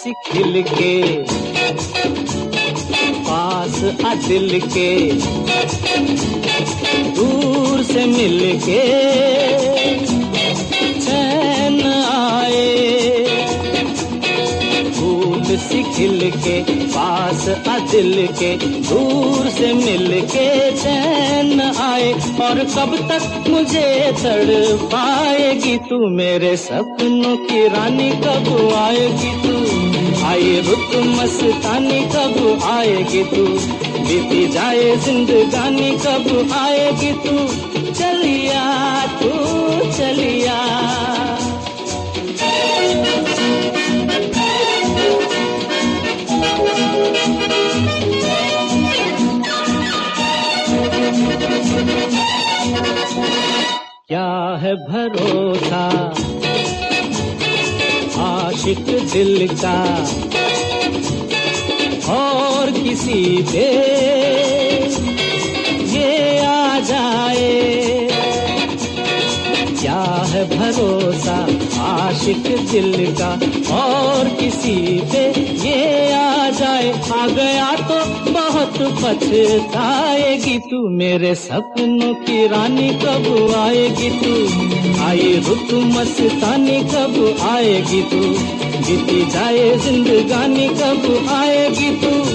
सी 0.00 0.12
खिल 0.26 0.62
के 0.68 0.92
पास 3.26 3.82
आ 4.06 4.14
दिल 4.26 4.60
के 4.74 4.88
दूर 7.18 7.82
से 7.90 8.04
मिल 8.12 8.40
के 8.64 8.80
खिल 15.71 16.31
के 16.31 16.63
पास 16.85 17.49
आ 17.67 17.79
दिल 17.79 18.27
के 18.27 18.57
दूर 18.57 19.49
से 19.49 19.73
मिल 19.73 20.21
के 20.21 20.71
चैन 20.71 21.61
आए। 21.61 22.13
और 22.13 22.59
कब 22.59 23.09
तक 23.11 23.49
मुझे 23.49 24.11
तड़ 24.11 24.77
पाएगी 24.77 25.77
तू 25.77 26.09
मेरे 26.09 26.57
सपनों 26.57 27.37
की 27.37 27.67
रानी 27.67 28.09
कब 28.09 28.73
आएगी 28.77 29.31
तू? 29.41 29.81
आई 30.25 30.61
रुत 30.61 31.05
मस्तानी, 31.05 32.01
कब 32.01 32.59
आएगी 32.63 33.23
तू? 33.23 33.45
बीती 34.07 34.47
जाए 34.47 34.97
जिंदगानी, 34.97 35.91
कब 35.91 36.49
आएगी 36.53 37.11
तू? 37.11 37.47
चलिया 37.93 39.05
तू, 39.05 39.29
चलिया। 39.97 40.61
है 54.71 54.77
भरोसा 54.77 55.85
आशिक 58.23 58.85
दिल 59.13 59.47
का 59.63 59.79
और 62.13 62.71
किसी 62.71 63.23
पे 63.51 63.65
ये 65.91 66.45
आ 66.45 66.79
जाए। 66.79 68.07
क्या 69.81 70.01
है 70.33 70.43
भरोसा? 70.57 71.37
आशिक 72.11 72.43
दिल 72.71 73.15
का। 73.21 73.29
और 73.75 74.29
किसी 74.29 74.99
पे 74.99 75.41
ये 75.41 76.13
आ 76.13 76.49
जाए, 76.49 77.01
आ 77.13 77.27
गया 77.27 77.75
तो 77.75 78.31
बहुत 78.31 78.73
पछताएगी 78.77 80.59
तू। 80.59 80.89
मेरे 80.89 81.35
सपनों 81.35 82.13
की 82.13 82.47
रानी 82.47 82.89
कब 82.89 83.53
आएगी 83.57 84.09
तू? 84.09 84.33
आई 85.05 85.43
रुत 85.47 85.73
मस्तानी 85.73 86.79
कब 86.79 87.37
आएगी 87.49 88.01
तू? 88.01 88.51
बीती 88.81 89.25
जाए 89.25 89.77
जिंदगानी 89.77 90.67
कब 90.67 91.27
आएगी 91.29 91.89
तू? 91.89 92.30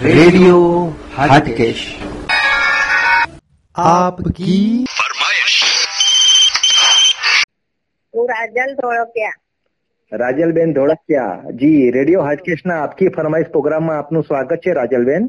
रेडियो 0.00 0.58
हाटकेश 1.14 1.80
आपकी 3.76 4.54
હું 8.14 8.28
રાજલ 8.28 8.70
ધોળકિયા 8.76 10.20
રાજલબેન 10.22 10.72
ધોળકિયા 10.74 11.26
જી 11.54 11.90
રેડિયો 11.90 12.22
હાટકેશના 12.22 12.78
આપકી 12.78 13.10
ફરમાઈશ 13.10 13.50
પ્રોગ્રામમાં 13.50 13.98
આપનું 13.98 14.24
સ્વાગત 14.24 14.56
છે 14.62 14.74
રાજલબેન 14.74 15.28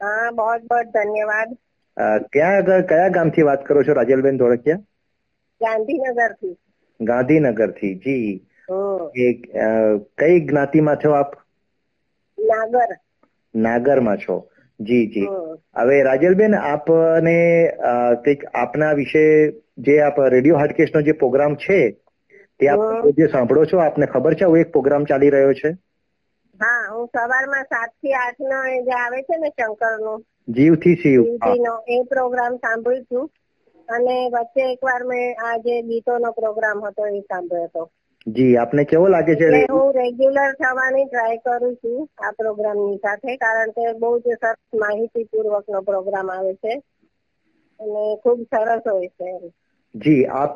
હા 0.00 0.32
બહોત 0.32 0.62
બહોત 0.66 0.86
ધન્યવાદ 0.96 1.50
અ, 1.96 2.04
ક્યાં 2.30 2.56
આગળ 2.56 2.82
કયા 2.88 3.10
ગામથી 3.10 3.46
વાત 3.46 3.64
કરો 3.64 3.84
છો 3.84 3.98
રાજલબેન 4.00 4.38
ધોળકિયા 4.38 4.82
ગાંધીનગરથી 5.60 6.54
ગાંધીનગરથી 7.00 7.94
જી 8.00 8.34
હમ 8.68 9.06
એ 9.20 9.30
અ, 9.60 9.70
કઈ 10.18 10.40
જ્ઞાતિમાં 10.42 10.98
છો 10.98 11.14
આપ 11.14 11.30
નાગર 12.38 12.90
નાગરમાં 13.57 14.17
છો. 14.19 14.35
જી 14.79 15.05
જી. 15.09 15.29
હવે 15.75 15.97
રાજલબેન 16.03 16.53
આપને 16.61 17.35
કંઈક 18.23 18.41
આપના 18.55 18.93
વિશે 18.95 19.23
જે 19.83 20.01
આપ 20.01 20.19
રેડિયો 20.27 20.59
હાટકેશનો 20.59 21.01
જે 21.03 21.15
પ્રોગ્રામ 21.15 21.55
છે 21.57 21.79
તે 22.59 22.69
આપ 22.69 22.83
જે 23.17 23.29
સાંભળો 23.29 23.65
છો 23.65 23.79
આપને 23.79 24.05
ખબર 24.07 24.33
છે 24.35 24.45
આવો 24.45 24.57
એક 24.57 24.71
પ્રોગ્રામ 24.71 25.05
ચાલી 25.05 25.31
રહ્યો 25.31 25.53
છે? 25.55 25.69
હા 26.59 26.85
હું 26.87 27.07
સવારમાં 27.11 27.67
સાતથી 27.67 28.15
આઠ 28.15 28.41
નો 28.45 28.57
જે 28.81 28.93
આવે 28.95 29.19
છે 29.23 29.35
ને 29.37 29.49
શંકર 29.51 29.95
નો 29.99 30.13
જીવથી 30.49 30.95
શિવ 30.97 31.21
એ 31.87 32.05
પ્રોગ્રામ 32.09 32.53
સાંભળ્યું 32.57 33.05
છું. 33.07 33.25
અને 33.89 34.15
વચ્ચે 34.33 34.63
એકવાર 34.67 35.01
મેં 35.05 35.25
આ 35.41 35.55
જે 35.63 35.75
ગીતોનો 35.87 36.29
પ્રોગ્રામ 36.33 36.77
હતો 36.83 37.01
એ 37.09 37.21
સાંભળ્યો 37.23 37.67
હતો. 37.67 37.83
જી 38.27 38.57
આપને 38.57 38.85
કેવો 38.85 39.07
લાગે 39.09 39.35
છે? 39.37 39.49
હું 39.65 39.91
રેગ્યુલર 39.93 40.37
થવાની 40.57 41.05
ટ્રાય 41.07 41.37
કરું 41.45 41.75
છું 41.77 41.97
આ 42.19 42.31
પ્રોગ્રામની 42.35 43.01
સાથે 43.01 43.31
કારણ 43.39 43.71
કે 43.73 43.93
બહુ 43.99 44.09
જ 44.19 44.35
સરસ 44.35 44.51
માહિતીપૂર્વક 44.81 45.65
નો 45.67 45.79
પ્રોગ્રામ 45.83 46.27
આવે 46.31 46.53
છે 46.59 46.73
અને 47.79 48.03
ખૂબ 48.21 48.39
સરસ 48.49 48.83
હોય 48.87 49.09
છે 49.11 49.29
જી 49.95 50.15
આપ 50.37 50.55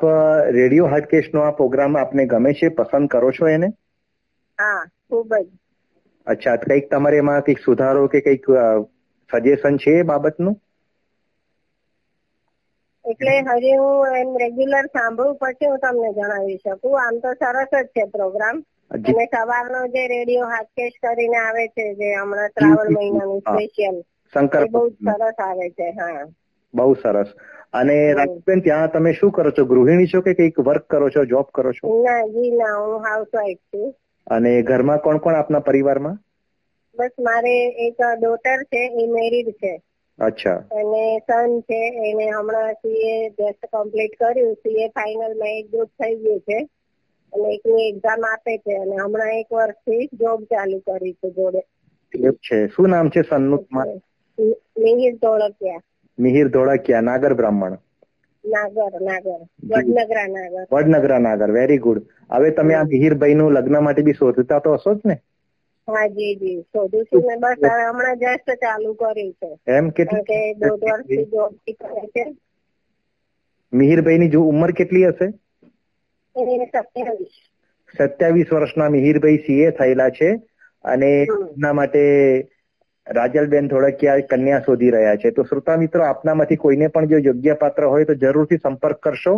રેડિયો 0.56 0.88
હાટકેશનો 0.90 1.44
આ 1.44 1.56
પ્રોગ્રામ 1.56 1.98
આપને 1.98 2.28
ગમે 2.28 2.52
છે? 2.56 2.74
પસંદ 2.76 3.06
કરો 3.10 3.30
છો 3.34 3.50
એને? 3.50 3.68
હા 4.58 4.80
ખૂબ 5.02 5.30
જ. 5.38 5.48
અચ્છા 6.26 6.56
કંઈક 6.58 6.86
તમારે 6.88 7.18
એમાં 7.18 7.42
કંઈક 7.42 7.60
સુધારો 7.60 8.02
કે 8.08 8.22
કંઈક 8.22 8.44
સજેશન 9.30 9.74
છે 9.78 9.92
એ 9.96 10.06
બાબતનું? 10.06 10.56
એટલે 13.04 13.32
હજી 13.48 13.76
હું 13.76 14.14
એમ 14.14 14.30
રેગ્યુલર 14.36 14.86
સાંભળું 14.90 15.36
પછી 15.38 15.68
હું 15.68 15.80
તમને 15.80 16.10
જણાવી 16.12 16.58
શકું. 16.58 16.94
આમ 16.96 17.14
તો 17.20 17.30
સરસ 17.36 17.70
જ 17.72 17.90
છે 17.90 18.04
પ્રોગ્રામ 18.08 18.56
અને 19.04 19.24
સવારનો 19.32 19.80
જે 19.90 20.02
રેડિયો 20.08 20.48
હાટકેશ 20.48 20.96
કરીને 21.02 21.38
આવે 21.40 21.64
છે 21.70 21.84
જે 21.96 22.08
હમણાં 22.14 22.52
શ્રાવણ 22.52 22.94
મહિનાનું 22.94 23.40
સ્પેશિયલ 23.42 23.96
શંકર 24.32 24.64
બહુ 24.70 24.82
સરસ 25.00 25.18
આવે 25.40 25.66
છે 25.72 25.88
હા. 25.94 26.22
બહુ 26.74 26.94
સરસ. 26.96 27.28
અને 27.74 27.96
રાજબેન 28.14 28.62
ત્યાં 28.62 28.90
તમે 28.92 29.14
શું 29.14 29.32
કરો 29.32 29.50
છો? 29.52 29.66
ગૃહિણી 29.66 30.08
છો 30.08 30.22
કે 30.22 30.34
કંઈક 30.34 30.56
વર્ક 30.62 30.84
કરો 30.88 31.10
છો 31.10 31.26
જોબ 31.26 31.46
કરો 31.52 31.72
છો? 31.74 31.88
ના 32.02 32.22
જી 32.28 32.50
ના 32.52 32.76
હું 32.80 33.02
હાઉસવાઈફ 33.04 33.62
છું. 33.66 33.88
અને 34.26 34.52
ઘરમાં 34.64 35.02
કોણ 35.02 35.20
કોણ 35.20 35.36
આપના 35.36 35.62
પરિવારમાં? 35.62 36.16
બસ 36.96 37.14
મારે 37.20 37.54
એક 37.84 37.96
ડોટર 38.14 38.60
છે 38.70 38.82
એ 38.96 39.04
મેરિડ 39.10 39.48
છે. 39.56 39.72
અચ્છા. 40.18 40.60
અને 40.76 41.04
સન 41.20 41.60
છે 41.62 41.78
એને 42.02 42.26
હમણાં 42.30 42.74
સીએ 42.74 43.14
જસ્ટ 43.30 43.62
કમ્પ્લીટ 43.72 44.14
કર્યું. 44.18 44.54
સીએ 44.56 44.86
ફાઇનલમાં 44.90 45.54
એક 45.54 45.66
ગ્રુપ 45.70 45.90
થઈ 45.98 46.14
ગયું 46.18 46.40
છે. 46.42 46.58
અને 47.32 47.46
એકની 47.54 47.86
એક્ઝામ 47.86 48.22
આપે 48.26 48.54
છે. 48.58 48.72
અને 48.76 48.96
હમણાં 48.98 49.34
એક 49.36 49.48
વર્ષથી 49.52 50.08
જોબ 50.18 50.40
ચાલુ 50.50 50.78
કરી 50.86 51.14
છે 51.14 51.28
જોડે. 51.32 51.62
એવું 52.12 52.38
છે. 52.40 52.68
શું 52.68 52.88
નામ 52.88 53.08
છે 53.10 53.22
સનનું? 53.22 53.62
મિહિર 54.78 55.14
ધોળકિયા. 55.18 55.82
મિહિર 56.18 56.50
ધોળકિયા 56.50 57.02
નાગર 57.02 57.34
બ્રાહ્મણ. 57.34 57.76
નાગર 58.44 58.92
નાગર. 59.00 59.40
વડનગરા 59.70 60.28
નાગર. 60.28 60.66
વડનગરા 60.72 61.18
નાગર. 61.20 61.52
વેરી 61.52 61.78
ગુડ 61.80 62.02
હવે 62.30 62.50
તમે 62.52 62.74
આ 62.74 62.84
મિહિરભાઈ 62.86 63.34
નું 63.34 63.54
લગ્ન 63.54 63.82
માટે 63.82 64.04
બી 64.04 64.16
શોધતા 64.16 64.60
તો 64.60 64.76
હશો 64.76 64.94
જ 64.96 65.00
ને? 65.04 65.16
હા 65.88 66.06
જી 66.10 66.34
જી. 66.36 66.60
શોધું 66.68 67.04
છું 67.06 67.24
ને 67.24 67.36
બસ 67.38 67.58
હવે 67.64 67.84
હમણાં 67.84 68.20
જસ્ટ 68.22 68.48
ચાલુ 68.62 68.90
કર્યું 68.96 69.32
છે. 69.38 69.50
એમ 69.68 69.86
કારણ 70.04 70.26
કે 70.26 70.38
દોઢ 70.60 70.84
વર્ષથી 70.86 71.30
જોબ 71.32 71.52
કરે 71.78 72.04
છે. 72.12 72.24
મિહિરભાઈ 73.72 74.20
ની 74.20 74.30
જો 74.30 74.44
ઉંમર 74.46 74.74
કેટલી 74.76 75.04
હશે? 75.08 75.32
સત્યાવીસ. 76.66 77.36
સત્યાવીસ 77.94 78.48
વર્ષના 78.50 78.88
મિહિરભાઈ 78.90 79.42
સીએ 79.42 79.68
થયેલા 79.74 80.10
છે 80.12 80.30
અને 80.84 81.10
એમના 81.20 81.72
માટે 81.74 82.02
રાજલબેન 83.06 83.66
ધોળકિયા 83.68 84.22
કન્યા 84.30 84.60
શોધી 84.62 84.92
રહ્યા 84.92 85.18
છે. 85.18 85.32
તો 85.32 85.44
શ્રોતા 85.44 85.76
મિત્રો 85.78 86.06
આપનામાંથી 86.06 86.58
કોઈને 86.58 86.90
પણ 86.90 87.10
જો 87.10 87.22
યોગ્ય 87.22 87.58
પાત્ર 87.58 87.88
હોય 87.88 88.06
તો 88.06 88.18
જરૂરથી 88.22 88.60
સંપર્ક 88.60 89.02
કરશો. 89.02 89.36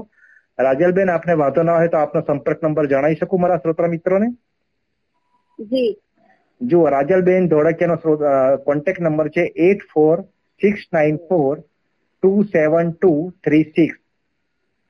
રાજલબેન 0.59 1.11
આપને 1.11 1.37
વાંધો 1.37 1.65
ના 1.65 1.77
હોય 1.77 1.91
તો 1.91 2.01
આપનો 2.01 2.23
સંપર્ક 2.25 2.65
નંબર 2.65 2.89
જણાવી 2.89 3.19
શકું 3.19 3.41
મારા 3.41 3.61
શ્રોતા 3.61 3.91
મિત્રોને? 3.91 4.33
જી. 5.59 6.01
જુઓ 6.71 6.85
રાજલબેન 6.89 7.49
ધોળકિયાનો 7.49 8.57
કોન્ટેક્ટ 8.67 9.01
નંબર 9.01 9.29
છે 9.29 9.45
eight 9.69 9.87
four 9.93 10.17
six 10.61 10.83
nine 10.93 11.17
four 11.29 11.55
two 11.61 12.33
seven 12.53 12.93
two 12.93 13.13
three 13.45 13.65
six. 13.71 13.97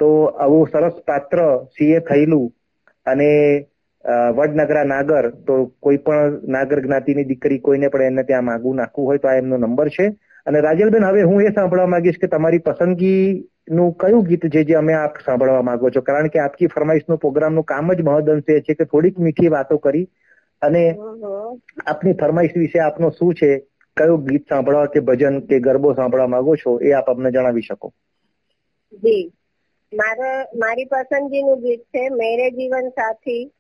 તો 0.01 0.09
આવું 0.25 0.69
સરસ 0.69 0.97
પાત્ર 1.07 1.41
સીએ 1.77 2.01
થયેલું 2.01 2.51
અને 3.07 3.31
વડનગરા 4.37 4.85
નાગર, 4.85 5.31
તો 5.47 5.55
કોઈ 5.81 5.99
પણ 5.99 6.39
નાગર 6.49 6.81
જ્ઞાતિની 6.81 7.25
દીકરી 7.25 7.59
કોઈને 7.59 7.89
પણ 7.89 8.11
એને 8.11 8.23
ત્યાં 8.23 8.45
માગવું 8.45 8.77
નાખવું 8.77 9.07
હોય 9.07 9.19
તો 9.19 9.29
આ 9.29 9.37
એમનો 9.37 9.57
નંબર 9.57 9.89
છે. 9.89 10.07
અને 10.47 10.61
રાજલબેન, 10.61 11.05
હવે 11.05 11.23
હું 11.23 11.43
એ 11.43 11.53
સાંભળવા 11.53 11.93
માંગીશ 11.93 12.19
કે 12.21 12.27
તમારી 12.27 12.65
પસંદગીનું 12.67 13.95
કયું 13.97 14.27
ગીત 14.29 14.45
જે 14.55 14.65
જે 14.65 14.75
અમે 14.75 14.95
આપ 14.95 15.17
સાંભળવા 15.27 15.63
માંગો 15.63 15.91
છો? 15.91 16.03
કારણ 16.03 16.29
કે 16.29 16.39
આપકી 16.39 16.73
ફરમાઈશનું 16.75 17.23
પ્રોગ્રામનું 17.25 17.65
કામ 17.65 17.93
જ 17.93 18.03
મહદ 18.03 18.31
અંશે 18.31 18.61
છે 18.61 18.75
કે 18.75 18.85
થોડીક 18.85 19.19
મીઠી 19.19 19.55
વાતો 19.57 19.79
કરી 19.79 20.05
અને. 20.65 20.95
આપની 21.87 22.13
ફરમાઈશ 22.13 22.51
વિશે 22.57 22.79
આપનો 22.79 23.11
શું 23.11 23.35
છે? 23.35 23.59
કયું 23.97 24.25
ગીત 24.25 24.49
સાંભળવા 24.49 24.87
કે 24.87 25.01
ભજન 25.01 25.41
કે 25.41 25.59
ગરબો 25.61 25.93
સાંભળવા 25.93 26.27
માંગો 26.27 26.57
છો 26.57 26.79
એ 26.79 26.93
આપ 26.93 27.11
અમને 27.11 27.31
જણાવી 27.31 27.63
શકો. 27.63 27.93
જી. 28.93 29.33
મારે 29.95 30.59
મારી 30.59 30.85
પસંદગીનું 30.85 31.61
ગીત 31.63 31.81
છે 31.81 32.09
મેરે 32.09 32.51
જીવન 32.51 32.89
સાથી. 32.89 33.51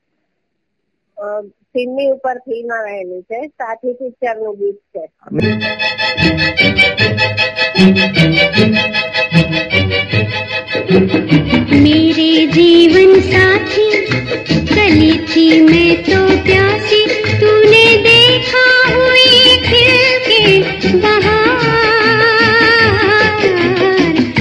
ફિલ્મી 1.72 2.10
ઉપર 2.10 2.38
ફિલ્મ 2.38 2.70
રહેલું 2.86 3.22
છે. 3.22 3.46
સાથી 3.48 3.92
પિક્ચરનું 3.92 4.56
ગીત 4.56 4.76
છે. 4.76 5.12
मेरे 10.76 12.30
जीवन 12.46 13.20
साथी 13.20 13.86
गली 14.70 15.12
थी 15.28 15.44
मैं 15.60 15.92
तो 16.02 16.20
प्यासी, 16.44 17.02
तूने 17.40 17.84
देखा 18.06 18.64
हुई 18.94 19.56
खिल 19.66 19.98
के 20.26 20.42
बहार। 20.98 21.62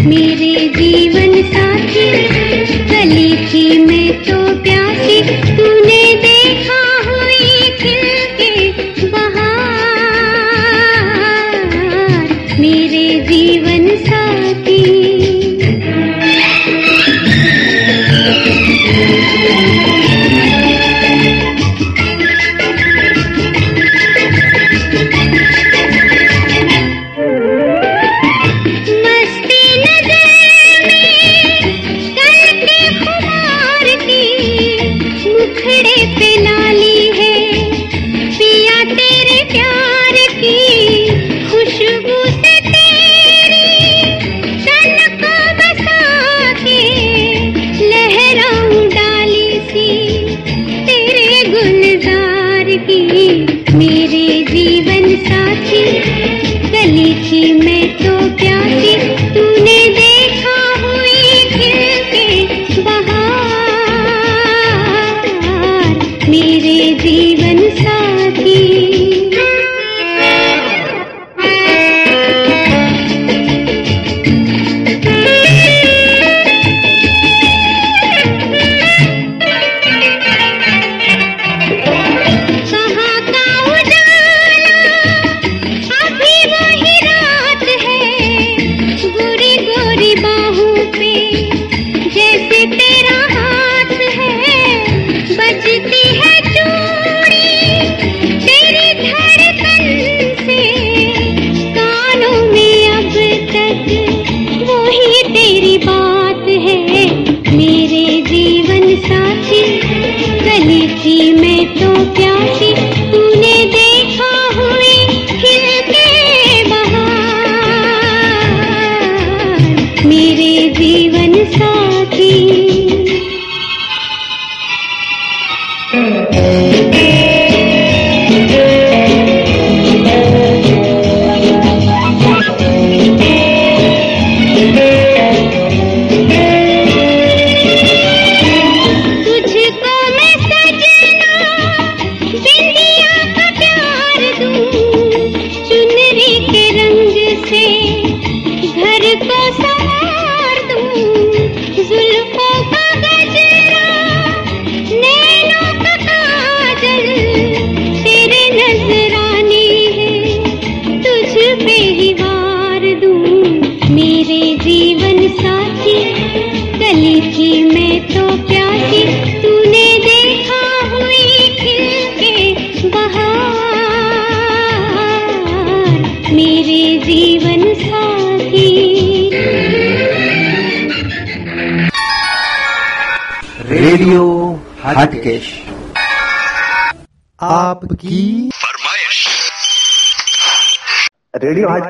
मेरे 0.07 0.53
जीवन 0.77 1.41
साथी 1.43 1.62
Thank 18.85 19.77
you. 19.77 19.82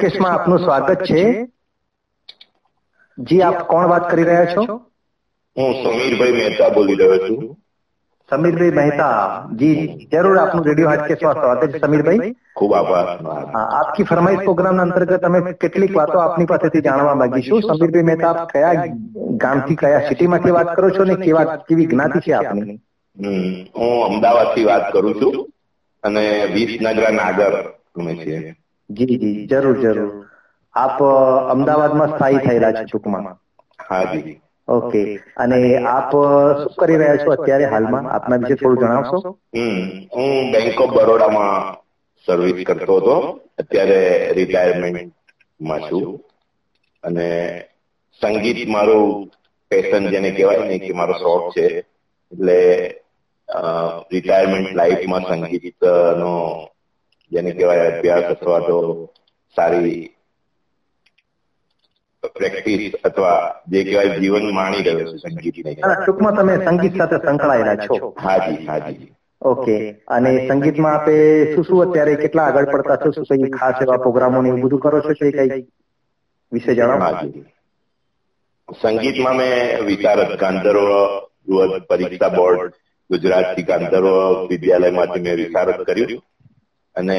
રેડિયો 0.04 0.30
હાટકેશમાં 0.30 0.34
આપનું 0.34 0.60
સ્વાગત 0.60 1.04
છે. 1.04 1.48
જી 3.20 3.42
આપ 3.42 3.68
કોણ 3.68 3.88
વાત 3.88 4.12
કરી 4.12 4.24
રહ્યા 4.24 4.46
છો? 4.46 4.78
હું 5.58 5.74
સમીરભાઈ 5.84 6.32
મહેતા 6.32 6.70
બોલી 6.70 6.96
રહ્યો 6.96 7.18
છું. 7.18 7.58
સમીરભાઈ 8.30 8.70
મહેતા. 8.70 9.48
જી 9.56 10.08
જરૂર 10.12 10.38
આપનું 10.38 10.66
રેડિયો 10.66 10.89
હાટકેશમાં 10.89 11.34
સ્વાગત 11.34 11.74
છે 11.74 11.80
સમીરભાઈ. 11.80 12.32
ખૂબ 12.56 12.74
આભાર 12.74 13.08
હા, 13.56 13.60
આપકી 13.60 14.04
ફરમાઈશ 14.04 14.39
પ્રોગ્રામ 14.39 14.82
અંતર્ગત 14.82 15.24
અમે 15.24 15.54
કેટલીક 15.54 15.98
વાતો 15.98 16.20
આપની 16.20 16.46
પાસેથી 16.46 16.82
જાણવા 16.82 17.16
માંગીશું. 17.16 17.62
સમીરભાઈ 17.62 18.04
મહેતા 18.04 18.30
આપ 18.30 18.52
કયા 18.52 18.86
ગામથી 19.30 19.76
કયા 19.76 20.00
સિટીમાંથી 20.00 20.52
વાત 20.52 20.76
કરો 20.76 20.89
છો 20.89 21.04
ને 21.04 21.16
કેવા 21.16 21.44
કેવી 21.44 21.86
જ્ઞાતિ 21.86 22.20
છે 22.20 22.34
આપની? 22.34 22.80
હું 23.78 24.06
અમદાવાદથી 24.06 24.63
વાત 24.63 24.94
કરું 24.94 25.22
છું 25.22 25.50
અને 26.04 26.46
વિસનગર 26.54 27.12
નાગર 27.12 27.54
અમે 27.96 28.16
છીએ. 28.16 28.56
જી 28.94 29.18
જી 29.22 29.46
જરૂર 29.48 29.76
જરૂર 29.82 30.12
આપ 30.74 31.04
અમદાવાદમાં 31.52 32.08
સ્થાયી 32.08 32.46
થયેલા 32.46 32.72
છો 32.72 32.84
ટૂંકમાં. 32.84 33.38
હાજી 33.90 34.40
ઓકે. 34.68 35.02
અને 35.38 35.60
આપ 35.86 36.12
શું 36.62 36.74
કરી 36.80 36.98
રહ્યા 36.98 37.16
છો 37.16 37.32
અત્યારે 37.32 37.66
હાલમાં? 37.66 38.10
આપના 38.12 38.36
વિશે 38.36 38.56
થોડું 38.56 38.80
જણાવશો? 38.80 39.20
હું 40.16 40.52
બેંક 40.52 40.82
ઓફ 40.82 40.94
બરોડામાં 40.94 41.76
સર્વિસ 42.26 42.66
કરતો 42.68 42.98
હતો. 42.98 43.16
અત્યારે 43.58 44.32
રિટાયરમેન્ટમાં 44.32 45.80
છું. 45.80 46.20
અને 47.04 47.30
સંગીત 48.22 48.70
મારું 48.70 49.32
પેશન 49.72 50.10
જેને 50.10 50.32
કહેવાય 50.32 50.68
ને 50.68 50.78
કે 50.80 50.94
મારો 50.94 51.14
શોખ 51.14 51.54
છે. 51.58 51.68
એટલે 52.32 52.60
રિટાયરમેન્ટ 54.12 54.76
લાઈફમાં 54.76 55.22
સંગીત 55.22 55.64
નો 56.18 56.34
જેને 57.34 57.52
કહેવાય 57.52 57.91
અભ્યાસ 57.91 58.24
અથવા 58.24 58.60
તો 58.60 58.78
સારી 59.56 60.10
પ્રેક્ટિસ 62.36 62.93
અથવા 63.04 63.56
જે 63.67 63.84
કહેવાય 63.84 64.19
જીવન 64.19 64.54
માણી 64.54 64.84
રહ્યો 64.84 65.00
છે 65.00 65.17
સંગીતને. 65.17 65.74
ટૂંકમાં 66.06 66.36
તમે 66.36 66.65
સંગીત 66.65 66.98
સાથે 66.98 67.15
સંકળાયેલા 67.15 67.76
છો. 67.76 68.15
હાજી 68.24 68.65
હાજી. 68.65 69.13
ઓકે. 69.41 69.78
અને 70.08 70.48
સંગીતમાં 70.48 70.93
આપે 70.93 71.15
શું 71.56 71.63
શું 71.63 71.82
અત્યારે 71.82 72.15
કેટલા 72.15 72.43
આગળ 72.43 72.65
પડતા 72.65 72.96
છો? 72.96 73.12
શું 73.12 73.26
કઈ 73.26 73.50
ખાસ 73.50 73.82
એવા 73.82 73.98
પ્રોગ્રામો 73.98 74.41
ને 74.41 74.50
એવું 74.50 74.62
બધું 74.62 74.80
કરો 74.80 75.00
છો 75.00 75.13
કે 75.13 75.32
કઈ 75.32 75.62
વિશે 76.52 76.76
જણાવો? 76.76 77.43
સંગીતમાં 78.82 79.36
મેં 79.36 79.84
વિચારક 79.86 80.39
ગાંધર્વ 80.39 80.88
ધ્રુવ 81.48 81.80
પરીક્ષા 81.80 82.30
બોર્ડ 82.30 82.74
ગુજરાતથી 83.10 83.63
ગાંધર્વ 83.63 84.48
વિદ્યાલયમાંથી 84.48 85.19
મેં 85.19 85.36
વિચારક 85.36 85.82
કર્યું. 85.82 86.24
અને 86.96 87.18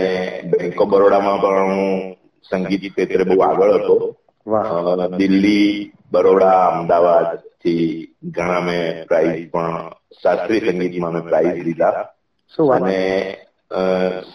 બેંક 0.50 0.80
ઓફ 0.80 0.88
બરોડામાં 0.88 1.40
પણ 1.42 1.72
હું 1.72 2.16
સંગીત 2.50 2.82
ક્ષેત્રે 2.92 3.24
બહુ 3.24 3.40
આગળ 3.40 3.72
હતો. 3.74 3.96
દિલ્હી 5.16 5.92
બરોડા 6.12 6.58
અમદાવાદથી 6.70 7.86
ઘણા 8.24 8.60
મેં 8.60 9.06
પ્રાઇઝ 9.06 9.50
પણ 9.50 9.90
શાસ્ત્રીય 10.22 10.60
સંગીતમાં 10.60 11.12
મેં 11.12 11.24
પ્રાઇઝ 11.28 11.58
લીધા. 11.66 12.04
અને 12.76 13.00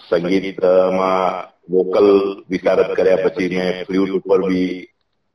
સંગીતમાં 0.09 1.49
વોકલ 1.71 2.07
વિશારદ 2.49 2.89
કર્યા 2.93 3.23
પછી 3.25 3.49
મેં 3.55 3.83
ફ્લ્યુટ 3.85 4.11
ઉપર 4.19 4.39
બી 4.49 4.71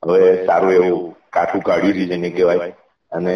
હવે 0.02 0.22
સારું 0.46 0.72
એવું 0.72 1.02
કાઠું 1.32 1.62
કાઢ્યું 1.62 1.94
છે 1.94 2.04
જેને 2.10 2.30
કહેવાય. 2.30 2.72
અને 3.12 3.34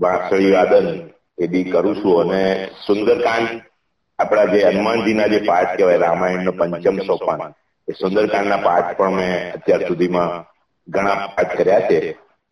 વાંસળી 0.00 0.52
વાદન 0.52 0.88
એ 1.38 1.46
બી 1.52 1.64
કરું 1.72 1.96
છું. 1.96 2.20
અને 2.22 2.42
સુંદરકાંડ 2.86 3.50
આપણા 4.18 4.46
જે 4.46 4.60
હનુમાનજીના 4.66 5.28
જે 5.28 5.38
પાઠ 5.46 5.72
કહેવાય 5.76 5.98
રામાયણનો 5.98 6.52
પંચમ 6.52 7.00
સોપાન 7.08 7.40
એ 7.88 7.92
સુંદરકાંડના 7.92 8.58
પાઠ 8.58 8.92
પણ 8.96 9.16
મેં 9.16 9.32
અત્યાર 9.56 9.82
સુધીમાં 9.88 10.32
ઘણા 10.88 11.16
પાઠ 11.36 11.56
કર્યા 11.56 11.88
છે 11.88 11.98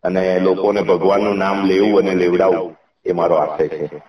અને 0.03 0.23
લોકોને 0.39 0.81
ભગવાનનું 0.83 1.37
નામ 1.37 1.63
લેવું 1.65 1.97
અને 2.01 2.13
લેવડાવવું 2.15 2.71
એ 3.05 3.13
મારો 3.13 3.35
આશય 3.37 3.67
છે. 3.69 4.01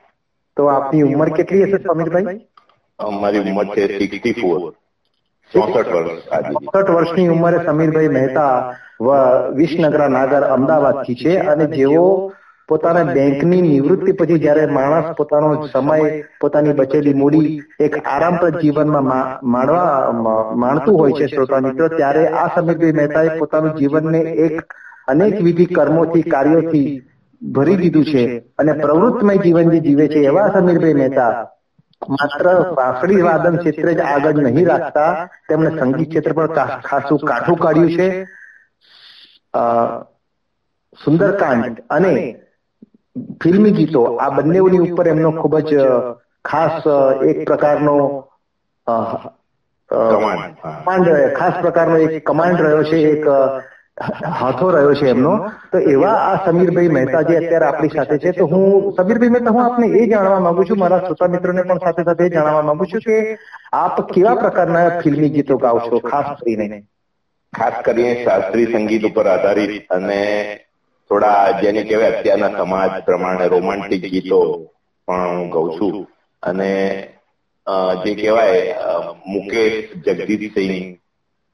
તો 0.57 0.63
આપની 0.69 1.05
ઉંમર 1.05 1.31
કેટલી 1.33 1.65
હશે 1.65 1.79
સમીરભાઈ 1.85 2.41
મારી 3.17 3.43
ઉંમર 3.43 3.67
છે 3.75 3.89
સિક્સટી 3.99 4.35
ફોર. 4.35 4.73
ચોસઠ 5.53 5.91
વર્ષ 5.91 6.23
ચોસઠ 6.67 6.91
વર્ષની 6.91 7.29
ઉંમરે 7.29 7.59
સમીરભાઈ 7.67 8.09
મહેતા 8.09 8.55
વિસનગરા 9.55 10.09
નાગર 10.11 10.45
અમદાવાદથી 10.51 11.17
છે 11.17 11.35
અને 11.51 11.67
જેઓ 11.73 12.07
પોતાના 12.69 13.03
બેંકની 13.03 13.63
નિવૃત્તિ 13.63 14.13
પછી 14.13 14.39
જ્યારે 14.39 14.67
માણસ 14.67 15.17
પોતાનો 15.17 15.67
સમય 15.67 16.23
પોતાની 16.41 16.73
બચેલી 16.73 17.15
મૂડી 17.15 17.63
એક 17.81 18.07
આરામપ્રદ 18.07 18.59
જીવનમાં 18.59 19.03
માણવા 19.47 20.13
માણતું 20.55 20.99
હોય 20.99 21.13
છે. 21.13 21.27
શ્રોતા 21.27 21.61
મિત્રો 21.61 21.89
ત્યારે 21.89 22.29
આ 22.29 22.57
સમીરભાઈ 22.57 22.93
મહેતાએ 22.93 23.39
પોતાનું 23.39 23.75
જીવનને 23.77 24.19
એક 24.19 24.63
અનેક 25.09 25.43
વિધિ 25.43 25.65
કર્મોથી 25.65 26.23
કાર્યોથી 26.23 27.03
ભરી 27.53 27.77
દીધું 27.77 28.05
છે. 28.05 28.39
અને 28.59 28.73
પ્રવૃત્તમય 28.73 29.37
જીવન 29.37 29.71
જે 29.71 29.81
જીવે 29.81 30.09
છે 30.09 30.19
એવા 30.19 30.49
સમીરભાઈ 30.49 30.95
મહેતા. 30.95 31.51
માત્ર 32.09 32.75
વાંસળી 32.77 33.23
વાદન 33.23 33.57
ક્ષેત્રે 33.57 33.95
જ 33.95 34.01
આગળ 34.01 34.33
નહીં 34.33 34.67
રાખતા. 34.67 35.29
તેમણે 35.49 35.79
સંગીત 35.79 36.09
ક્ષેત્ર 36.09 36.33
પર 36.33 36.47
ખાસું 36.85 37.19
કાઠું 37.19 37.57
કાઢ્યું 37.57 37.91
છે. 37.91 38.27
અ, 39.55 39.87
સુંદરકાંડ 41.05 41.83
અને 41.91 42.37
ફિલ્મી 43.43 43.71
ગીતો 43.71 44.03
આ 44.17 44.31
બંને 44.31 44.59
ઉપર 44.59 45.09
એમનો 45.09 45.31
ખૂબ 45.31 45.59
જ 45.59 45.77
ખાસ 46.45 46.83
એક 47.27 47.47
પ્રકારનો 47.47 48.25
કમાન્ડ, 49.91 51.09
ખાસ 51.37 51.55
પ્રકારનો 51.61 51.97
એક 51.97 52.27
કમાન્ડ 52.27 52.61
રહ્યો 52.61 52.83
છે 52.83 52.99
એક 53.11 53.25
હાથો 54.41 54.71
રહ્યો 54.71 54.95
છે 54.95 55.09
એમનો. 55.09 55.51
તો 55.73 55.79
એવા 55.79 56.09
આ 56.09 56.47
સમીરભાઈ 56.47 56.89
મહેતા 56.89 57.23
જે 57.23 57.37
અત્યારે 57.37 57.67
આપણી 57.67 57.89
સાથે 57.89 58.19
છે 58.19 58.33
તો 58.33 58.47
હું 58.47 58.93
સમીરભાઈ 58.93 59.29
મહેતા 59.29 59.51
હું 59.51 59.65
આપને 59.65 59.87
એ 59.87 60.07
જાણવા 60.07 60.41
માંગુ 60.41 60.65
છું 60.65 60.79
મારા 60.79 60.99
શ્રોતા 60.99 61.27
મિત્રોને 61.27 61.63
પણ 61.63 61.79
સાથે 61.79 62.03
સાથે 62.03 62.25
એ 62.25 62.29
જાણવા 62.29 62.63
માંગુ 62.63 62.85
છું 62.85 63.01
કે 63.01 63.39
આપ 63.73 64.13
કેવા 64.13 64.35
પ્રકારના 64.35 64.89
ફિલ્મી 64.89 65.31
ગીતો 65.31 65.57
ગાઓ 65.57 65.79
છો 65.79 65.99
ખાસ 65.99 66.39
કરીને? 66.45 66.83
ખાસ 67.53 67.73
કરીને 67.85 68.25
શાસ્ત્રીય 68.25 68.73
સંગીત 68.73 69.05
ઉપર 69.05 69.27
આધારિત 69.27 69.93
અને 69.93 70.21
થોડા 71.11 71.61
જેને 71.63 71.81
કહેવાય 71.89 72.13
અત્યારના 72.15 72.53
સમાજ 72.59 72.93
પ્રમાણે 73.07 73.47
રોમાન્ટિક 73.55 74.05
ગીતો 74.13 74.41
પણ 75.09 75.37
હું 75.39 75.51
ગાઉં 75.51 75.71
છું. 75.79 75.97
અને 76.43 76.71
જે 78.03 78.13
કહેવાય 78.15 78.61
મુકેશ 79.33 79.91
જગદીશસિંહ 80.05 80.87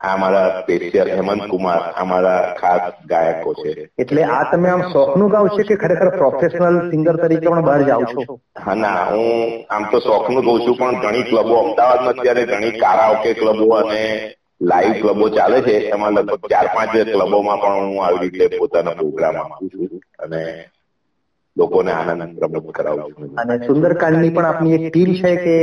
આ 0.00 0.16
મારા 0.20 0.48
સ્પેશિયલ 0.56 1.08
હેમંત 1.10 1.42
કુમાર 1.50 1.80
આ 1.92 2.04
મારા 2.04 2.40
ખાસ 2.60 2.84
ગાયકો 3.10 3.50
છે. 3.54 3.72
એટલે 4.02 4.22
આ 4.26 4.42
તમે 4.50 4.68
આમ 4.70 4.82
શોખનું 4.92 5.32
ગાવ 5.34 5.46
છે 5.56 5.62
કે 5.68 5.76
ખરેખર 5.82 6.10
પ્રોફેશનલ 6.16 6.76
સિંગર 6.90 7.14
તરીકે 7.22 7.48
પણ 7.48 7.64
બહાર 7.68 7.82
જાઓ 7.88 8.04
છો? 8.12 8.38
હા 8.64 8.74
ના 8.76 9.00
હું 9.10 9.30
આમ 9.70 9.84
તો 9.92 9.98
શોખનું 10.06 10.44
કહું 10.46 10.60
છું 10.64 10.76
પણ 10.80 11.00
ઘણી 11.02 11.28
ક્લબો 11.30 11.54
અમદાવાદમાં 11.60 12.14
અત્યારે 12.14 12.44
ઘણી 12.52 12.80
કારાઓકે 12.82 13.34
ક્લબો 13.40 13.66
અને 13.76 14.02
લાઈવ 14.62 14.92
ક્લબો 14.92 15.29
ચાલે 15.29 15.61
છે. 15.61 15.75
એમાં 15.88 16.12
લગભગ 16.12 16.51
ચાર 16.51 16.66
પાંચ 16.66 16.90
ક્લબોમાં 16.90 17.61
પણ 17.61 17.72
હું 17.72 18.05
આવી 18.05 18.29
રીતે 18.29 18.59
પોતાના 18.59 18.90
પ્રોગ્રામ 18.90 19.37
આપું 19.37 19.68
છું 19.68 20.01
અને 20.18 20.64
લોકોને 21.57 21.92
આનંદ 21.92 22.38
પ્રમોદ 22.38 22.70
કરાવું 22.70 23.12
છું. 23.12 23.35
અને 23.37 23.66
સુંદરકાંડની 23.66 24.31
પણ 24.31 24.46
આપની 24.46 24.75
એક 24.75 24.92
ટીમ 24.92 25.14
છે 25.14 25.37
કે 25.37 25.57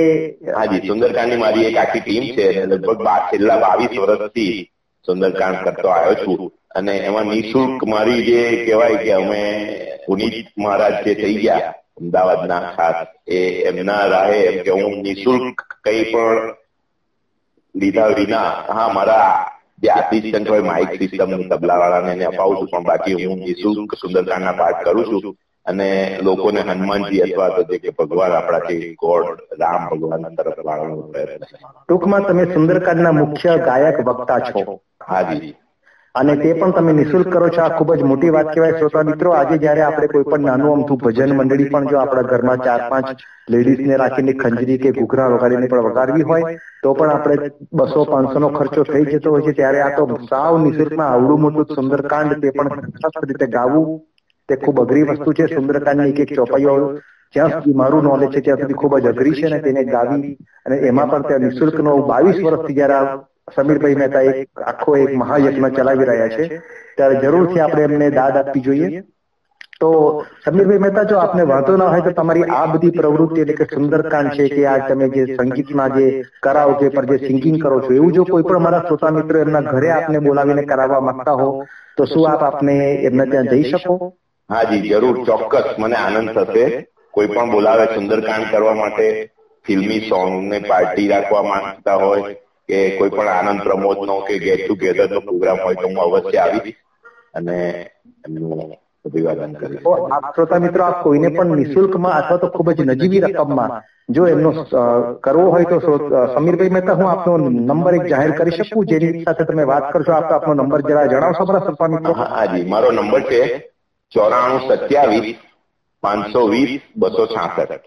હાજી 0.51 0.87
સુંદરકાંડની 0.87 1.37
મારી 1.37 1.65
એક 1.65 1.77
આખી 1.77 1.99
ટીમ 1.99 2.23
છે. 2.23 2.65
લગભગ 2.65 3.07
છેલ્લા 3.07 3.57
બાવીસ 3.57 3.99
વર્ષથી 3.99 4.71
સુંદરકાંડ 5.05 5.55
કરતો 5.63 5.87
આવ્યો 5.87 6.13
છું. 6.13 6.51
અને 6.75 6.97
એમાં 6.97 7.25
નિઃશુલ્ક 7.25 7.83
મારી 7.83 8.25
જે 8.25 8.65
કહેવાય 8.65 8.95
કે 8.95 9.11
અમે 9.11 9.41
પુનિત 10.07 10.33
મહારાજ 10.57 11.05
જે 11.05 11.13
થઈ 11.13 11.33
ગયા 11.33 11.73
અમદાવાદના 12.01 12.59
ખાસ 12.59 12.95
એ 13.27 13.39
એમના 13.63 14.05
રાહે 14.05 14.39
એમ 14.39 14.63
કે 14.63 14.71
હું 14.71 15.01
નિઃશુલ્ક 15.01 15.61
કઈ 15.83 16.03
પણ 16.13 16.55
લીધા 17.75 18.09
વિના 18.13 18.49
હા 18.69 18.87
મારા 18.93 19.27
જે 19.81 19.91
આસિસ્ટન્ટ 19.91 20.49
હોય 20.49 20.63
માઇક 20.63 20.95
સિસ્ટમ 20.95 21.35
તબલાવાળાને 21.51 22.11
એને 22.11 22.25
અપાવું 22.25 22.57
છું 22.59 22.71
પણ 22.71 22.85
બાકી 22.85 23.19
હું 23.21 23.39
નિઃશુલ્ક 23.41 23.95
સુંદરકાંડના 23.95 24.53
પાઠ 24.53 24.81
કરું 24.83 25.05
છું 25.05 25.37
અને 25.65 25.87
લોકોને 26.21 26.61
હનુમાનજી 26.63 27.21
અથવા 27.21 27.49
તો 27.49 27.63
જે 27.63 27.79
કે 27.79 27.93
ભગવાન 27.93 28.33
આપણા 28.33 28.69
જે 28.69 28.91
ગોડ 28.95 29.41
રામ 29.59 29.87
ભગવાન 29.89 30.27
તરફ 30.35 30.61
વાળવાનો 30.63 31.07
પ્રયત્ન 31.09 31.47
ટૂંકમાં 31.79 32.25
તમે 32.25 32.45
સુંદરકાંડના 32.53 33.13
મુખ્ય 33.13 33.57
ગાયક 33.61 33.99
વક્તા 34.03 34.39
છો 34.41 34.79
હાજી 35.07 35.53
અને 36.15 36.35
તે 36.35 36.53
પણ 36.53 36.73
તમે 36.73 36.93
નિઃશુલ્ક 36.93 37.27
કરો 37.29 37.49
છો. 37.49 37.61
આ 37.61 37.75
ખૂબ 37.77 37.91
જ 37.93 38.03
મોટી 38.03 38.29
વાત 38.29 38.47
કહેવાય. 38.49 38.77
શ્રોતા 38.77 39.03
મિત્રો 39.03 39.33
આજે 39.33 39.57
જયારે 39.57 39.81
આપણે 39.81 40.07
કોઈ 40.07 40.25
પણ 40.25 40.45
નાનું 40.45 40.71
અમથું 40.73 41.01
ભજન 41.03 41.35
મંડળી 41.35 41.69
પણ 41.69 41.87
જો 41.87 41.99
આપણા 41.99 42.29
ઘરમાં 42.31 42.63
ચાર 42.65 42.81
પાંચ 42.89 43.23
લેડીઝને 43.47 43.99
રાખીને 44.01 44.33
ખંજરી 44.35 44.79
કે 44.79 44.93
ઘૂઘરા 44.93 45.29
વગાડીને 45.33 45.67
પણ 45.67 45.87
વગાડવી 45.87 46.27
હોય 46.31 46.53
તો 46.83 46.93
પણ 46.93 47.11
આપણે 47.11 47.49
બસો 47.73 48.05
પાંચસો 48.05 48.39
નો 48.39 48.49
ખર્ચો 48.51 48.83
થઈ 48.85 49.05
જતો 49.11 49.35
હોય 49.35 49.45
છે. 49.47 49.53
ત્યારે 49.53 49.81
આ 49.81 49.95
તો 49.97 50.07
સાવ 50.29 50.59
નિઃશુલ્કમાં 50.63 51.09
આવડું 51.09 51.41
મોટું 51.41 51.75
સુંદરકાંડ 51.75 52.41
તે 52.41 52.51
પણ 52.51 52.69
રીતે 53.23 53.47
ગાવું. 53.49 53.87
તે 54.49 54.55
ખૂબ 54.57 54.81
અઘરી 54.81 55.05
વસ્તુ 55.05 55.33
છે. 55.33 55.47
સુંદરકાંડની 55.49 56.13
એક 56.13 56.19
એક 56.21 56.35
ચોપાઈઓ 56.35 56.75
જ્યાં 57.33 57.51
સુધી 57.53 57.75
મારું 57.75 58.03
નોલેજ 58.03 58.31
છે 58.31 58.41
ત્યાં 58.41 58.61
સુધી 58.61 58.79
ખૂબ 58.81 58.93
જ 58.99 59.07
અઘરી 59.07 59.33
છે 59.33 59.45
અને 59.47 59.59
તેને 59.61 59.83
ગાવી 59.87 60.31
અને 60.65 60.75
એમાં 60.89 61.09
પણ 61.09 61.27
ત્યાં 61.27 61.43
નિઃશુલ્કનો 61.43 61.91
બાવીસ 62.07 62.39
વર્ષથી 62.43 62.75
જયારે 62.75 63.17
સમીરભાઈ 63.55 63.95
મહેતા 63.95 64.21
એક 64.21 64.61
આખો 64.61 64.97
એક 64.97 65.15
મહાયજ્ઞ 65.15 65.69
ચલાવી 65.69 66.05
રહ્યા 66.05 66.27
છે. 66.27 66.57
ત્યારે 66.97 67.15
જરૂરથી 67.15 67.59
આપણે 67.59 67.83
એમને 67.83 68.09
દાદ 68.09 68.37
આપવી 68.37 68.61
જોઈએ. 68.61 69.01
તો 69.79 69.89
સમીરભાઈ 70.45 70.77
મહેતા, 70.77 71.03
જો 71.03 71.17
આપને 71.17 71.43
વાંધો 71.43 71.77
ના 71.77 71.85
હોય 71.85 72.01
તો 72.01 72.11
તમારી 72.11 72.43
આ 72.43 72.65
બધી 72.65 72.89
પ્રવૃત્તિ 72.89 73.41
એટલે 73.41 73.53
કે 73.53 73.63
સુંદરકાંડ 73.63 74.31
છે 74.31 74.47
કે 74.47 74.65
આ 74.65 74.87
તમે 74.87 75.09
જે 75.09 75.35
સંગીતમાં 75.35 75.89
જે 75.89 76.23
કરાઓકે 76.43 76.89
પર 76.89 77.05
જે 77.05 77.27
સિંગિંગ 77.27 77.61
કરો 77.63 77.81
છો, 77.81 77.93
એવું 77.93 78.11
જો 78.11 78.23
કોઈ 78.23 78.43
પણ 78.43 78.59
મારા 78.59 78.79
શ્રોતા 78.79 79.09
મિત્રો 79.09 79.39
એમના 79.39 79.59
ઘરે 79.59 79.89
આપને 79.89 80.19
બોલાવીને 80.19 80.63
કરાવવા 80.63 80.99
માંગતા 80.99 81.31
હો, 81.31 81.65
તો 81.97 82.05
શું 82.05 82.29
આપ 82.29 82.43
આપને 82.43 82.93
એમને 82.95 83.25
ત્યાં 83.25 83.47
જઈ 83.47 83.63
શકો? 83.63 84.13
હાજી 84.49 84.89
જરૂર, 84.89 85.25
ચોક્કસ. 85.25 85.75
મને 85.79 85.95
આનંદ 85.95 86.29
થશે. 86.29 86.87
કોઈ 87.11 87.27
પણ 87.27 87.51
બોલાવે 87.51 87.85
સુંદરકાંડ 87.85 88.51
કરવા 88.51 88.73
માટે, 88.73 89.31
ફિલ્મી 89.65 89.99
સોંગ 89.99 90.49
ને 90.49 90.59
પાર્ટી 90.59 91.07
રાખવા 91.07 91.43
માંગતા 91.43 91.95
હોય 91.95 92.35
કે 92.69 92.97
કોઈ 92.97 93.11
પણ 93.11 93.29
આનંદ 93.29 93.63
પ્રમોદ 93.63 93.99
નો 94.07 94.19
કે 94.27 94.35
ગેટ 94.39 94.61
ટુગેધર 94.65 95.09
નો 95.11 95.21
પ્રોગ્રામ 95.21 95.57
હોય 95.63 95.77
તો 95.77 95.87
હું 95.87 95.99
અવશ્ય 95.99 96.41
આવીશ 96.43 96.77
અને 97.33 97.57
એમનું 98.25 98.71
અભિવાદન 99.05 99.53
કરીશ. 99.55 99.85
આપ 100.09 100.25
શ્રોતા 100.35 100.59
મિત્રો 100.59 100.83
આપ 100.85 100.97
કોઈને 101.03 101.29
પણ 101.29 101.55
નિઃશુલ્કમાં 101.59 102.15
અથવા 102.15 102.39
તો 102.39 102.49
ખૂબ 102.49 102.69
જ 102.73 102.85
નજીવી 102.85 103.21
રકમમાં 103.21 103.71
જો 104.09 104.27
એમનો 104.27 104.51
કરવો 105.23 105.45
હોય 105.51 105.65
તો 105.65 105.77
સમીરભાઈ 106.35 106.73
મહેતા 106.75 106.95
હું 106.95 107.07
આપનો 107.07 107.33
નંબર 107.41 107.93
એક 107.95 108.07
જાહેર 108.11 108.31
કરી 108.33 108.57
શકું 108.59 108.87
જેની 108.91 109.23
સાથે 109.25 109.43
તમે 109.45 109.65
વાત 109.65 109.91
કરશો 109.93 110.13
આપ 110.13 110.31
આપનો 110.31 110.53
નંબર 110.55 110.81
જરા 110.83 111.05
જણાવશો 111.07 111.45
મારા 111.45 111.65
શ્રોતા 111.65 111.89
મિત્રો? 111.89 112.13
હા 112.13 112.29
હાજી 112.31 112.65
મારો 112.67 112.91
નંબર 112.91 113.21
છે 113.29 113.41
ચોરાણું 114.11 114.61
સત્યાવીસ 114.69 115.37
પાંચસો 116.03 116.41
વીસ 116.47 116.71
બસો 116.95 117.25
છાસઠ. 117.27 117.83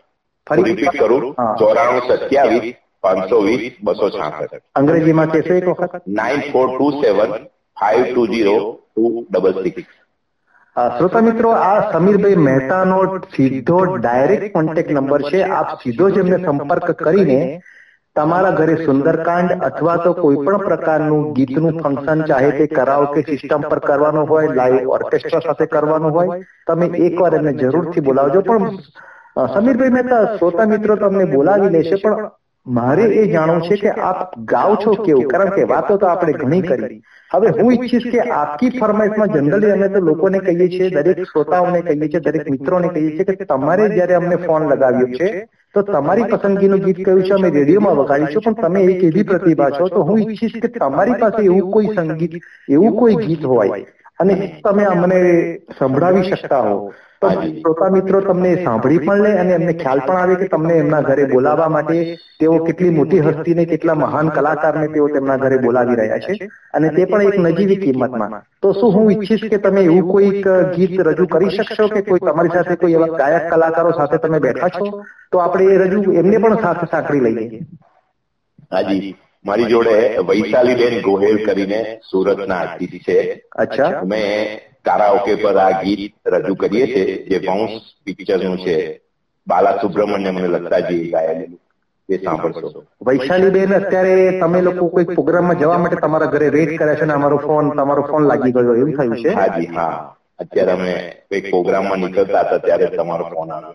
ફરી 0.46 0.64
રિપીટ 0.64 0.96
કરું. 0.98 1.24
ચોરાણું 1.58 2.02
સત્યાવીસ 2.08 2.76
પાંચસો 3.02 3.40
વીસ 3.46 3.80
બસો 3.84 4.10
છાસઠ. 4.10 4.54
અંગ્રેજીમાં 4.80 5.32
કહેશો 5.32 5.54
એક 5.54 5.66
વખત? 5.70 6.04
Nine 6.18 6.40
four 6.52 6.68
two 6.70 6.86
seven 7.00 7.34
five 7.76 8.04
two 8.06 8.22
zero 8.32 8.56
two 8.62 9.04
double 9.30 9.60
six. 9.64 9.90
શ્રોતા 10.96 11.20
મિત્રો 11.26 11.50
આ 11.64 11.92
સમીરભાઈ 11.92 12.42
મહેતાનો 12.48 12.98
સીધો 13.34 13.78
ડાયરેક્ટ 13.98 14.52
કોન્ટેક્ટ 14.56 14.96
નંબર 14.96 15.22
છે. 15.30 15.40
આપ 15.58 15.70
સીધો 15.82 16.10
જ 16.10 16.24
એમને 16.24 16.38
સંપર્ક 16.44 16.92
કરીને 17.00 17.40
તમારા 18.16 18.56
ઘરે 18.56 18.76
સુંદરકાંડ 18.86 19.52
અથવા 19.68 19.96
તો 20.04 20.10
કોઈ 20.14 20.38
પણ 20.46 20.64
પ્રકારનું 20.68 21.22
ગીતનું 21.36 21.78
ફંક્શન 21.78 22.24
ચાહે 22.30 22.50
તે 22.56 22.66
કરાઓકે 22.76 23.20
સિસ્ટમ 23.28 23.62
પર 23.70 23.80
કરવાનું 23.86 24.28
હોય 24.32 24.56
લાઈવ 24.58 24.90
ઓર્કેસ્ટ્રા 24.96 25.42
સાથે 25.46 25.66
કરવાનું 25.74 26.16
હોય 26.16 26.38
તમે 26.66 26.88
એકવાર 27.06 27.32
એમને 27.38 27.54
જરૂરથી 27.62 28.04
બોલાવજો. 28.08 28.42
પણ 28.48 28.66
સમીરભાઈ 29.54 29.96
મહેતા 29.96 30.22
શ્રોતા 30.36 30.66
મિત્રો 30.72 30.96
તમને 31.02 31.26
બોલાવી 31.34 31.72
લેશે 31.76 32.00
પણ 32.04 32.30
મારે 32.66 33.04
એ 33.14 33.26
જાણવું 33.32 33.62
છે 33.62 33.76
કે 33.76 33.90
આપ 34.00 34.34
ગાઓ 34.44 34.76
છો 34.76 34.92
કેવું 34.96 35.28
કારણ 35.28 35.50
કે 35.50 35.64
વાતો 35.64 35.96
તો 35.96 36.06
આપણે 36.06 36.32
ઘણી 36.32 36.62
કરી. 36.62 37.02
હવે 37.30 37.48
હું 37.48 37.72
ઈચ્છીશ 37.72 38.06
કે 38.10 38.20
આપકી 38.30 38.70
ફરમાઈશમાં 38.78 39.28
જનરલી 39.28 39.72
અમે 39.72 39.88
તો 39.88 40.00
લોકોને 40.00 40.38
કહીએ 40.38 40.68
છીએ, 40.68 40.90
દરેક 40.90 41.24
શ્રોતાઓને 41.24 41.82
કહીએ 41.82 42.08
છીએ, 42.08 42.20
દરેક 42.20 42.50
મિત્રોને 42.50 42.88
કહીએ 42.88 43.10
છીએ 43.10 43.24
કે 43.24 43.44
તમારે 43.44 43.88
જયારે 43.88 44.14
અમને 44.14 44.36
ફોન 44.36 44.68
લગાવ્યો 44.68 45.06
છે, 45.08 45.46
તો 45.74 45.82
તમારી 45.82 46.24
પસંદગીનું 46.24 46.80
ગીત 46.80 47.04
કયું 47.04 47.22
છે 47.22 47.34
અમે 47.34 47.50
રેડિયોમાં 47.50 47.96
વગાડીશું, 47.96 48.42
પણ 48.42 48.54
તમે 48.54 48.82
એક 48.82 49.02
એવી 49.02 49.24
પ્રતિભા 49.24 49.70
છો, 49.70 49.88
તો 49.88 50.02
હું 50.02 50.20
ઈચ્છીશ 50.20 50.58
કે 50.60 50.68
તમારી 50.68 51.14
પાસે 51.14 51.40
એવું 51.44 51.70
કોઈ 51.70 51.94
સંગીત, 51.94 52.34
એવું 52.68 52.96
કોઈ 52.96 53.16
ગીત 53.16 53.44
હોય, 53.44 53.84
અને 54.18 54.60
તમે 54.64 54.84
અમને 54.84 55.18
સંભળાવી 55.78 56.22
શકતા 56.22 56.62
હો. 56.62 56.92
શ્રોતા 57.22 57.90
મિત્રો 57.90 58.20
તમને 58.20 58.64
સાંભળી 58.64 58.98
પણ 58.98 59.22
લે 59.22 59.32
અને 59.38 59.52
એમને 59.52 59.72
ખ્યાલ 59.72 60.00
પણ 60.00 60.16
આવે 60.16 60.34
કે 60.34 60.48
તમને 60.48 60.74
એમના 60.74 61.00
ઘરે 61.00 61.24
બોલાવવા 61.24 61.68
માટે 61.68 62.18
તેઓ 62.40 62.58
કેટલી 62.64 62.90
મોટી 62.90 63.20
હસ્તીને 63.20 63.64
કેટલા 63.64 63.94
મહાન 63.94 64.28
કલાકારને 64.28 64.88
તેઓ 64.88 65.08
તેમના 65.08 65.36
ઘરે 65.36 65.58
બોલાવી 65.58 65.94
રહ્યા 65.94 66.18
છે 66.18 66.48
અને 66.74 66.88
તે 66.88 67.04
પણ 67.04 67.22
એક 67.22 67.38
નજીવી 67.38 67.76
કિંમતમાં. 67.76 68.42
તો 68.62 68.72
શું 68.72 68.94
હું 68.94 69.12
ઈચ્છીશ 69.12 69.44
કે 69.50 69.58
તમે 69.58 69.80
એવું 69.80 70.12
કોઈક 70.12 70.48
ગીત 70.76 71.00
રજૂ 71.00 71.26
કરી 71.26 71.50
શકશો 71.50 71.88
કે 71.88 72.02
કોઈ 72.02 72.18
તમારી 72.18 72.50
સાથે 72.50 72.76
કોઈ 72.76 72.92
એવા 72.92 73.06
ગાયક 73.06 73.50
કલાકારો 73.50 73.92
સાથે 73.92 74.16
તમે 74.16 74.38
બેઠા 74.38 74.68
છો? 74.68 75.04
તો 75.32 75.38
આપણે 75.38 75.64
એ 75.64 75.78
રજૂ 75.78 76.12
એમને 76.12 76.36
પણ 76.36 76.60
સાથે 76.62 76.86
સાંકળી 76.86 77.20
લઈએ. 77.20 77.60
હાજી 78.72 79.14
મારી 79.44 79.64
જોડે 79.64 79.96
વૈશાલીબેન 80.28 81.00
ગોહેલ 81.00 81.46
કરીને 81.46 81.80
સુરતના 82.10 82.56
આર્ટિસ્ટ 82.56 83.08
છે. 83.08 83.42
અચ્છા. 83.56 83.88
અમે 83.88 84.22
કારાઓકે 84.84 85.34
પર 85.34 85.56
આ 85.58 85.70
ગીત 85.82 86.02
રજૂ 86.26 86.54
કરીએ 86.54 86.86
છીએ 86.86 87.16
જે 87.28 87.38
વંશ 87.46 87.76
પિક્ચરનું 88.04 88.58
છે. 88.58 88.76
બાલા 89.46 89.76
સુબ્રમણ્યમ 89.76 90.36
અને 90.36 90.48
લતાજી 90.48 91.10
ગાયેલું 91.10 91.58
એ 92.08 92.16
સાંભળશો. 92.16 92.68
વૈશાલીબેન 93.06 93.74
અત્યારે 93.74 94.14
તમે 94.40 94.60
લોકો 94.60 94.88
કોઈ 94.88 95.04
પ્રોગ્રામમાં 95.10 95.58
જવા 95.58 95.78
માટે 95.78 95.96
તમારા 95.96 96.26
ઘરે 96.26 96.48
રેડ 96.50 96.72
કર્યા 96.78 96.94
છે 96.94 97.00
અને 97.00 97.12
અમારો 97.12 97.38
ફોન 97.38 97.70
તમારો 97.70 98.02
ફોન 98.02 98.26
લાગી 98.26 98.52
ગયો 98.52 98.74
એવું 98.74 98.92
થયું 98.92 99.16
છે? 99.16 99.30
હાજી 99.32 99.66
હા. 99.66 100.16
અત્યારે 100.38 100.72
અમે 100.72 100.92
કંઈક 101.30 101.50
પ્રોગ્રામમાં 101.50 101.98
નીકળતા 101.98 102.40
હતા 102.40 102.58
ત્યારે 102.58 102.86
તમારો 102.86 103.24
ફોન 103.24 103.50
આવ્યો. 103.52 103.74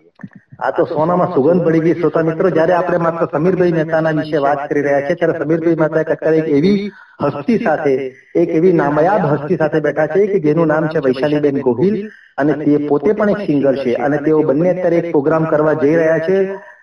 આ 0.59 0.71
તો 0.71 0.85
સોનામાં 0.85 1.33
સુગંધ 1.33 1.65
પડી 1.65 1.79
ગઈ. 1.79 1.93
શ્રોતા 1.93 2.21
મિત્રો, 2.21 2.49
જયારે 2.49 2.73
આપણે 2.73 2.97
માત્ર 2.97 3.25
સમીરભાઈ 3.31 3.71
મહેતાના 3.71 4.11
વિશે 4.11 4.37
વાત 4.37 4.69
કરી 4.69 4.81
રહ્યા 4.81 5.01
છીએ, 5.01 5.15
ત્યારે 5.15 5.39
સમીરભાઈ 5.39 5.75
મહેતા 5.75 5.99
અત્યારે 5.99 6.37
એક 6.37 6.47
એવી 6.59 6.91
હસ્તી 7.23 7.57
સાથે, 7.57 7.93
એક 8.35 8.49
એવી 8.49 8.71
નામયાબ 8.71 9.27
હસ્તી 9.33 9.57
સાથે 9.57 9.79
બેઠા 9.79 10.07
છે 10.07 10.27
કે 10.27 10.39
જેનું 10.39 10.67
નામ 10.67 10.87
છે 10.87 10.99
વૈશાલીબેન 10.99 11.61
ગોહિલ 11.67 12.09
અને 12.37 12.53
તે 12.53 12.79
પોતે 12.87 13.13
પણ 13.13 13.29
એક 13.29 13.37
સિંગર 13.37 13.75
છે 13.83 13.93
અને 13.93 14.17
તેઓ 14.17 14.41
બંને 14.49 14.69
અત્યારે 14.69 14.97
એક 14.97 15.11
પ્રોગ્રામ 15.11 15.45
કરવા 15.45 15.73
જઈ 15.73 15.95
રહ્યા 15.95 16.19
છે. 16.19 16.39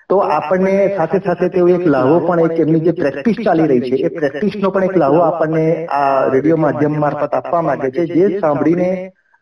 તો 0.09 0.17
આપણને 0.19 0.97
સાથે 0.97 1.19
સાથે 1.27 1.49
તેઓ 1.49 1.69
એક 1.69 1.85
લાહો 1.87 2.17
પણ 2.21 2.41
એક 2.41 2.59
એમની 2.61 2.81
જે 2.81 2.93
પ્રેક્ટિસ 2.93 3.37
ચાલી 3.45 3.67
રહી 3.67 3.81
છે, 3.81 3.97
એ 4.07 4.09
પ્રેક્ટિસનો 4.09 4.71
પણ 4.71 4.85
એક 4.85 4.97
લાહો 4.97 5.21
આપણને 5.27 5.87
આ 5.87 6.29
રેડિયો 6.29 6.57
માધ્યમ 6.57 7.01
મારફત 7.01 7.35
આપવા 7.35 7.63
માંગે 7.63 7.91
છે. 7.91 8.07
જે 8.07 8.41
સાંભળીને 8.41 8.91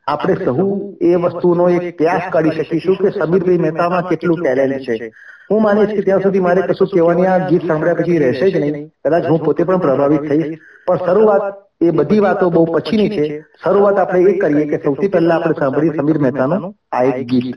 આપણે 0.07 0.35
સહુ 0.35 0.97
એ 1.01 1.15
વસ્તુનો 1.15 1.69
એક 1.69 1.97
પ્રયાસ 1.97 2.23
કાઢી 2.33 2.51
શકીશું 2.51 2.97
કે 2.97 3.11
સમીરભાઈ 3.11 3.59
મહેતામાં 3.59 4.09
કેટલું 4.09 4.39
ટેલેન્ટ 4.43 4.83
છે? 4.83 5.13
હું 5.51 5.63
માનીશ 5.63 5.89
કે 5.89 6.01
ત્યાં 6.01 6.21
સુધી 6.21 6.41
મારે 6.41 6.63
કશું 6.63 6.89
કહેવાની 6.89 7.27
આ 7.27 7.49
ગીત 7.49 7.67
સાંભળ્યા 7.67 7.95
પછી 7.95 8.19
રહેશે 8.19 8.51
જ 8.51 8.57
નહીં. 8.57 8.89
કદાચ 8.89 9.25
હું 9.31 9.45
પોતે 9.45 9.65
પણ 9.65 9.79
પ્રભાવિત 9.79 10.29
થઈશ. 10.29 10.59
પણ 10.87 10.97
શરૂઆત 10.97 11.55
એ 11.85 11.91
બધી 11.91 12.19
વાતો 12.19 12.51
બહુ 12.51 12.65
પછીની 12.65 13.09
છે. 13.09 13.41
શરૂઆત 13.41 13.99
આપણે 13.99 14.21
એ 14.23 14.39
કરીએ 14.39 14.67
કે 14.67 14.77
સૌથી 14.77 15.09
પહેલા 15.09 15.35
આપણે 15.35 15.55
સાંભળીએ 15.59 15.97
સમીર 15.97 16.19
મહેતાનું 16.19 16.75
આ 16.93 17.03
એક 17.03 17.27
ગીત. 17.27 17.57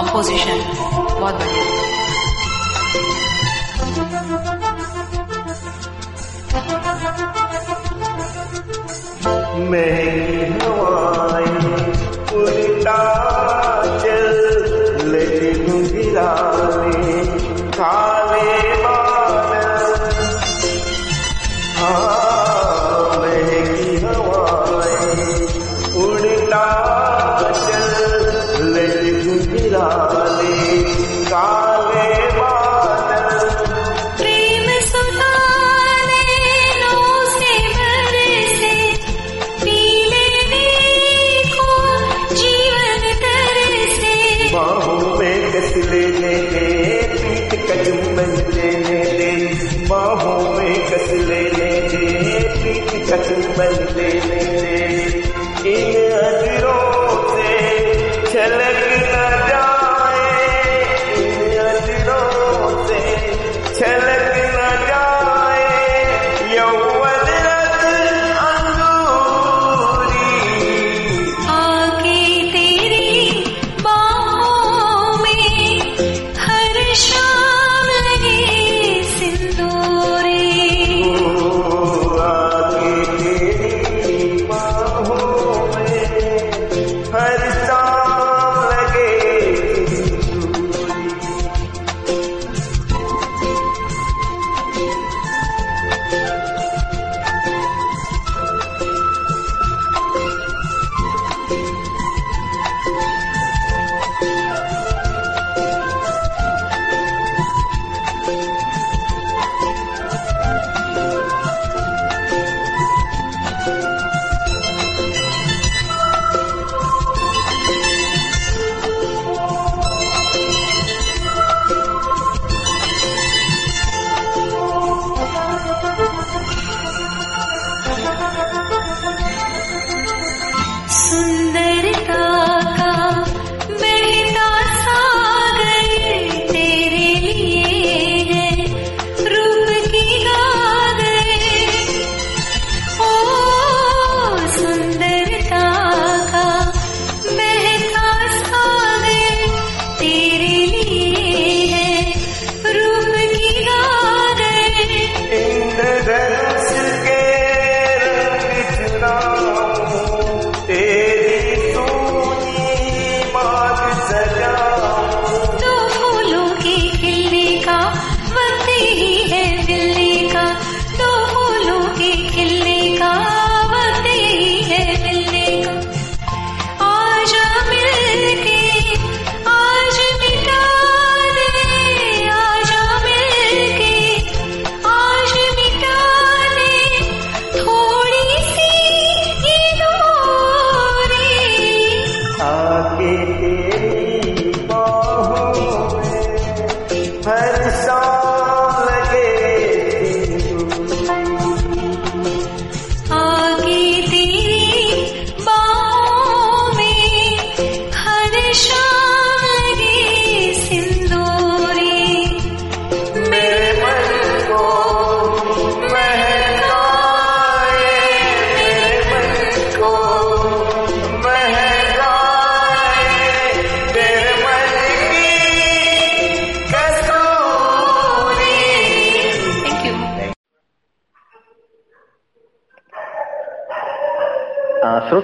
कंपोजिशन 0.00 0.58
बहुत 1.20 1.34
बढ़िया 1.34 1.79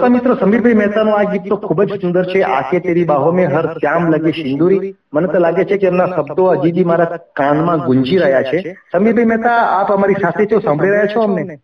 શ્રોતા 0.07 0.15
મિત્રો 0.15 0.35
સમીરભાઈ 0.41 0.79
મહેતાનું 0.79 1.15
આ 1.15 1.31
ગીત 1.31 1.47
તો 1.49 1.57
ખૂબ 1.57 1.79
જ 1.83 1.99
સુંદર 2.01 2.23
છે. 2.25 2.41
આંખે 2.49 2.79
તેરી 2.79 3.05
બાહો 3.05 3.31
મેં 3.31 3.49
હર 3.51 3.65
શ્યામ 3.73 4.05
લગે 4.13 4.31
સિંદુરી. 4.37 4.91
મને 5.13 5.27
તો 5.27 5.39
લાગે 5.39 5.63
છે 5.65 5.77
કે 5.77 5.87
એમના 5.87 6.07
શબ્દો 6.09 6.45
હજી 6.63 6.85
મારા 6.91 7.19
કાનમાં 7.39 7.83
ગુંજી 7.87 8.19
રહ્યા 8.23 8.45
છે. 8.51 8.75
સમીરભાઈ 8.93 9.31
મહેતા 9.33 9.57
આપ 9.71 9.91
અમારી 9.91 10.21
સાથે 10.21 10.45
છો 10.45 10.59
સાંભળી 10.59 10.93
રહ્યા 10.93 11.13
છો 11.13 11.21
અમને? 11.21 11.59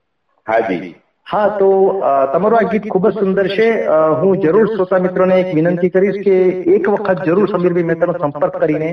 હાજી. 0.47 0.93
હા 1.27 1.49
તો 1.59 1.69
તમારું 2.33 2.59
આ 2.59 2.71
ગીત 2.71 2.87
ખૂબ 2.93 3.09
જ 3.09 3.13
સુંદર 3.19 3.47
છે. 3.55 3.67
હું 4.21 4.41
જરૂર 4.45 4.65
શ્રોતા 4.73 5.03
મિત્રોને 5.05 5.35
એક 5.35 5.53
વિનંતી 5.57 5.93
કરીશ 5.97 6.19
કે 6.25 6.35
એક 6.77 6.89
વખત 6.95 7.27
જરૂર 7.27 7.53
સમીરભાઈ 7.53 7.89
મહેતાનો 7.91 8.17
સંપર્ક 8.23 8.57
કરીને 8.63 8.89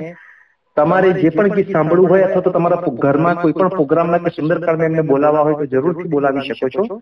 તમારે 0.77 1.09
જે 1.15 1.31
પણ 1.31 1.57
ગીત 1.57 1.73
સાંભળવું 1.73 2.11
હોય 2.11 2.29
અથવા 2.29 2.45
તો 2.45 2.51
તમારા 2.51 2.95
ઘરમાં 3.05 3.43
કોઈ 3.43 3.57
પણ 3.59 3.75
પ્રોગ્રામના 3.79 4.23
કે 4.27 4.37
સુંદરકાળમાં 4.37 4.91
એમને 4.91 5.03
બોલાવવા 5.11 5.43
હોય 5.49 5.59
તો 5.63 5.67
જરૂરથી 5.75 6.13
બોલાવી 6.15 6.47
શકો 6.51 6.71
છો. 6.77 7.01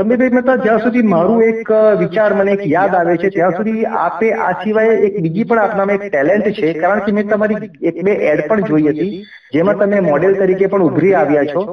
સમીરભાઈ 0.00 0.34
મહેતા 0.34 0.56
જ્યાં 0.64 0.82
સુધી 0.82 1.08
મારું 1.12 1.40
એક 1.46 1.70
વિચાર 2.02 2.28
મને 2.36 2.52
એક 2.52 2.62
યાદ 2.66 2.94
આવે 2.98 3.16
છે, 3.16 3.30
ત્યાં 3.34 3.56
સુધી 3.56 3.90
આપે 4.02 4.28
આ 4.44 4.52
સિવાય 4.62 4.94
એક 5.08 5.18
બીજી 5.24 5.44
પણ 5.50 5.62
આપનામાં 5.64 5.96
એક 5.98 6.06
ટેલેન્ટ 6.06 6.48
છે, 6.58 6.72
કારણ 6.78 7.04
કે 7.06 7.14
મેં 7.18 7.28
તમારી 7.32 7.70
એક 7.90 8.00
બે 8.08 8.14
એડ 8.30 8.42
પણ 8.48 8.68
જોઈ 8.70 8.86
હતી, 8.88 9.20
જેમાં 9.56 9.82
તમે 9.82 10.00
મોડેલ 10.08 10.38
તરીકે 10.40 10.70
પણ 10.74 10.86
ઉભરી 10.88 11.14
આવ્યા 11.14 11.50
છો. 11.52 11.64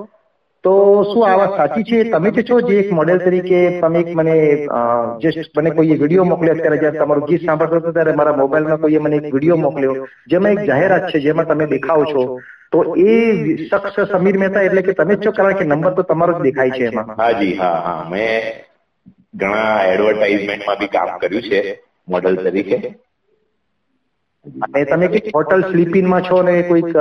તો 0.63 1.03
શું 1.03 1.27
આ 1.27 1.35
વાત 1.35 1.57
સાચી 1.57 1.83
છે? 1.83 2.03
તમે 2.11 2.31
જ 2.31 2.43
છો 2.49 2.61
જે 2.61 2.79
એક 2.79 2.91
મોડેલ 2.91 3.17
તરીકે, 3.17 3.79
તમે 3.81 3.99
એક 3.99 4.15
મને 4.15 4.35
જે 5.21 5.29
મને 5.57 5.69
કોઈ 5.69 5.87
વીડિયો 5.87 6.23
મોકલ્યો 6.23 6.53
અત્યારે 6.53 6.77
જ્યારે 6.77 6.99
તમારું 6.99 7.25
ગીત 7.25 7.45
સાંભળતો 7.45 7.75
હતો 7.75 7.91
ત્યારે 7.91 8.11
મારા 8.11 8.35
મોબાઈલમાં 8.35 8.77
કોઈએ 8.77 8.97
મને 8.97 9.15
એક 9.15 9.33
વીડિયો 9.33 9.57
મોકલ્યો, 9.57 10.07
જેમાં 10.27 10.51
એક 10.51 10.59
જાહેરાત 10.59 11.09
છે, 11.09 11.19
જેમાં 11.19 11.47
તમે 11.47 11.65
દેખાવ 11.65 12.03
છો. 12.03 12.39
તો 12.71 12.95
એ 12.95 13.55
શખ્સ 13.69 14.11
સમીર 14.11 14.37
મહેતા 14.37 14.61
એટલે 14.61 14.81
કે 14.81 14.93
તમે 14.93 15.15
જ 15.15 15.25
છો? 15.25 15.31
કારણ 15.31 15.53
કે 15.53 15.63
નંબર 15.63 15.93
તો 15.93 16.01
તમારો 16.01 16.39
જ 16.39 16.41
દેખાય 16.41 16.69
છે 16.69 16.85
એમાં. 16.85 17.15
હાજી 17.17 17.53
હા 17.53 17.73
હા. 17.85 18.07
મેં 18.09 18.53
ઘણા 19.35 19.83
એડવર્ટાઇઝમેન્ટમાં 19.83 20.77
બી 20.79 20.87
કામ 20.87 21.17
કર્યું 21.17 21.41
છે 21.41 21.81
મોડેલ 22.07 22.35
તરીકે. 22.35 22.97
અને 24.67 24.85
તમે 24.85 25.07
કંઈક 25.07 25.29
હોટલ 25.33 25.63
સ્લીપિનમાં 25.63 26.23
છો 26.23 26.41
ને 26.41 26.55
કોઈક 26.63 26.91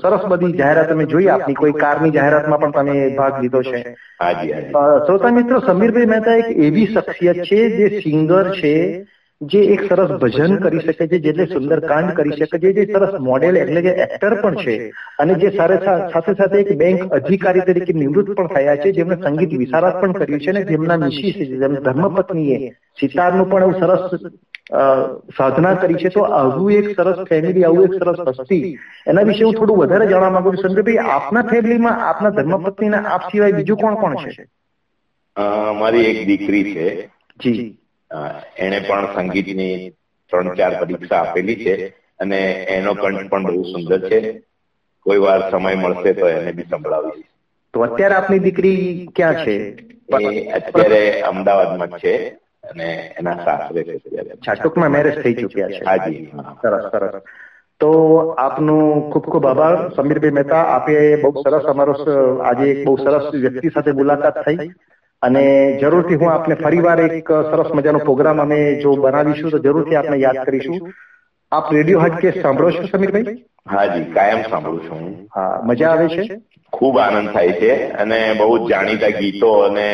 સરસ 0.00 0.24
બધી 0.28 0.56
જાહેરાત 0.56 0.88
તમે 0.88 1.06
જોઈ 1.06 1.28
આપની 1.28 1.54
કોઈ 1.54 1.76
કારની 1.76 2.10
જાહેરાતમાં 2.10 2.64
પણ 2.64 2.78
તમે 2.78 2.96
ભાગ 3.16 3.42
લીધો 3.42 3.62
છે. 3.62 3.84
શ્રોતા 5.02 5.30
મિત્રો 5.32 5.60
સમીરભાઈ 5.60 6.06
મહેતા 6.06 6.36
એક 6.36 6.50
એવી 6.62 6.88
શખ્સિયત 6.88 7.44
છે 7.44 7.62
જે 7.76 8.00
સિંગર 8.00 8.44
છે 8.52 8.74
જે 9.40 9.58
એક 9.72 9.82
સરસ 9.82 10.10
ભજન 10.20 10.56
કરી 10.58 10.80
શકે 10.80 11.06
છે 11.06 11.18
જે 11.32 11.46
સુંદર 11.46 11.80
કાંડ 11.82 12.14
કરી 12.14 12.38
શકે 12.38 12.58
છે 12.58 12.72
જે 12.72 12.86
સરસ 12.86 13.12
મોડેલ 13.20 13.56
એટલે 13.56 13.82
કે 13.82 13.92
એક્ટર 13.96 14.34
પણ 14.40 14.56
છે 14.56 14.74
અને 15.18 15.34
જે 15.36 15.50
સાથે 15.50 15.76
સાથે 15.84 16.34
સાથે 16.34 16.56
એક 16.56 16.72
બેંક 16.76 17.12
અધિકારી 17.12 17.62
તરીકે 17.62 17.94
નિવૃત્ત 17.94 18.34
પણ 18.34 18.48
થયા 18.48 18.76
છે 18.76 18.92
જેમણે 18.92 19.20
સંગીત 19.20 19.54
વિશારદ 19.56 20.00
પણ 20.00 20.12
કર્યું 20.14 20.40
છે 20.40 20.50
અને 20.50 20.64
જેમના 20.64 20.98
મિશી 20.98 21.32
છે 21.32 21.46
જેમના 21.54 21.84
ધર્મપત્નીએ 21.86 22.72
સિતારનું 22.98 23.48
પણ 23.48 23.62
એવું 23.62 23.78
સરસ 23.80 24.02
સાધના 25.36 25.74
કરી 25.74 25.94
છે 25.94 26.08
તો 26.08 26.22
આવું 26.22 26.72
એક 26.72 26.96
સરસ 26.96 27.18
ફેમિલી 27.28 27.64
આવું 27.64 27.84
એક 27.84 27.94
સરસ 27.94 28.28
હસ્તી 28.28 28.78
એના 29.06 29.22
વિશે 29.22 29.44
હું 29.44 29.54
થોડું 29.54 29.78
વધારે 29.78 30.06
જાણવા 30.06 30.30
માંગુ 30.30 30.54
છું. 30.54 30.62
સંજયભાઈ 30.62 30.96
આપના 31.10 31.42
ફેમિલીમાં 31.42 32.08
આપના 32.08 32.30
ધર્મપત્નીના 32.30 33.04
આપ 33.08 33.22
સિવાય 33.32 33.52
બીજું 33.52 33.76
કોણ 33.76 33.94
કોણ 33.94 34.16
છે? 34.16 34.46
મારી 35.78 36.04
એક 36.04 36.26
દીકરી 36.26 36.64
છે. 36.74 37.06
જી. 37.40 37.78
એને 38.58 38.78
પણ 38.80 39.14
સંગીતની 39.14 39.90
ત્રણ 40.32 40.54
ચાર 40.54 40.72
પરીક્ષા 40.80 41.16
આપેલી 41.16 41.56
છે 41.56 41.74
અને 42.20 42.38
એનો 42.76 42.94
કંઠ 42.94 43.30
પણ 43.30 43.42
બહુ 43.42 43.62
સુંદર 43.62 44.08
છે. 44.08 44.20
કોઈ 45.06 45.18
વાર 45.18 45.50
સમય 45.50 45.74
મળશે 45.74 46.12
તો 46.12 46.28
એને 46.28 46.52
બી 46.52 46.62
સંભળાવીશ. 46.62 47.24
તો 47.74 47.80
અત્યારે 47.80 48.14
આપની 48.14 48.38
દીકરી 48.38 49.08
ક્યાં 49.16 49.34
છે? 49.34 49.56
અત્યારે 50.50 51.20
અમદાવાદમાં 51.20 51.98
છે. 51.98 52.14
અને 52.64 53.14
એના 53.18 53.34
સાસરે 53.34 53.84
છે. 53.84 54.16
અચ્છા, 54.16 54.54
ટૂંકમાં 54.54 54.90
મેરેજ 54.90 55.22
થઈ 55.22 55.34
ચુક્યા 55.34 55.68
છે. 55.68 55.84
હાજી. 55.84 56.32
સરસ 56.62 56.92
સરસ. 56.92 57.22
તો 57.80 57.90
આપનું 58.38 59.10
ખૂબ 59.10 59.24
ખૂબ 59.24 59.46
આભાર. 59.46 59.90
સમીરભાઈ 59.96 60.30
મહેતા 60.30 60.62
આપે 60.62 61.16
બહુ 61.16 61.42
સરસ 61.42 61.62
અમારો 61.62 61.94
આજે 62.40 62.70
એક 62.70 62.86
બહુ 62.86 62.96
સરસ 62.96 63.34
વ્યક્તિ 63.34 63.68
સાથે 63.68 63.92
મુલાકાત 63.92 64.44
થઈ. 64.44 64.56
અને 65.22 65.78
જરૂરથી 65.80 66.14
હું 66.14 66.32
આપને 66.32 66.54
ફરીવાર 66.54 67.00
એક 67.00 67.28
સરસ 67.28 67.70
મજાનો 67.74 67.98
પ્રોગ્રામ 67.98 68.42
અમે 68.42 68.74
જો 68.74 68.94
બનાવીશું 68.96 69.50
તો 69.50 69.58
જરૂરથી 69.58 69.96
આપને 69.96 70.16
યાદ 70.16 70.44
કરીશું. 70.46 70.92
આપ 71.52 71.74
રેડિયો 71.74 72.00
હાટકેસ 72.00 72.42
સાંભળો 72.42 72.70
છો 72.70 72.82
સમીરભાઈ? 72.92 73.44
હાજી 73.70 74.04
કાયમ 74.04 74.42
સાંભળું 74.50 74.82
છું. 74.82 75.28
હા 75.34 75.60
મજા 75.64 75.90
આવે 75.90 76.08
છે? 76.08 76.40
ખૂબ 76.72 76.98
આનંદ 76.98 77.30
થાય 77.30 77.48
છે 77.48 77.88
અને 77.92 78.34
બહુ 78.38 78.68
જાણીતા 78.68 79.08
ગીતો 79.08 79.52
અને 79.52 79.88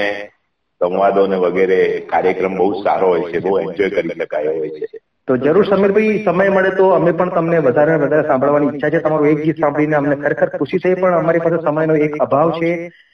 સંવાદો 0.84 1.26
ને 1.26 1.36
વગેરે 1.36 1.80
કાર્યક્રમ 2.12 2.56
બહુ 2.56 2.82
સારો 2.82 3.08
હોય 3.08 3.32
છે 3.32 3.38
બહુ 3.38 3.58
એન્જોય 3.60 3.90
કરી 3.90 4.08
શકાય 4.08 4.46
હોય 4.46 4.70
છે. 4.70 4.86
તો 5.28 5.36
જરૂર 5.36 5.64
સમીરભાઈ 5.66 6.24
સમય 6.24 6.48
મળે 6.48 6.70
તો 6.70 6.88
અમે 6.88 7.12
પણ 7.12 7.30
તમને 7.30 7.58
વધારે 7.58 7.94
વધારે 7.96 8.26
સાંભળવાની 8.28 8.66
ઈચ્છા 8.66 8.90
છે. 8.90 8.98
તમારું 8.98 9.28
એક 9.28 9.40
ગીત 9.44 9.60
સાંભળીને 9.60 9.96
અમને 9.96 10.16
ખરેખર 10.16 10.48
ખુશી 10.58 10.78
થઈ 10.78 10.94
પણ 10.94 11.14
અમારી 11.14 11.38
પાસે 11.38 11.62
સમયનો 11.62 11.96
એક 11.96 12.16
અભાવ 12.16 12.50
છે. 12.50 12.72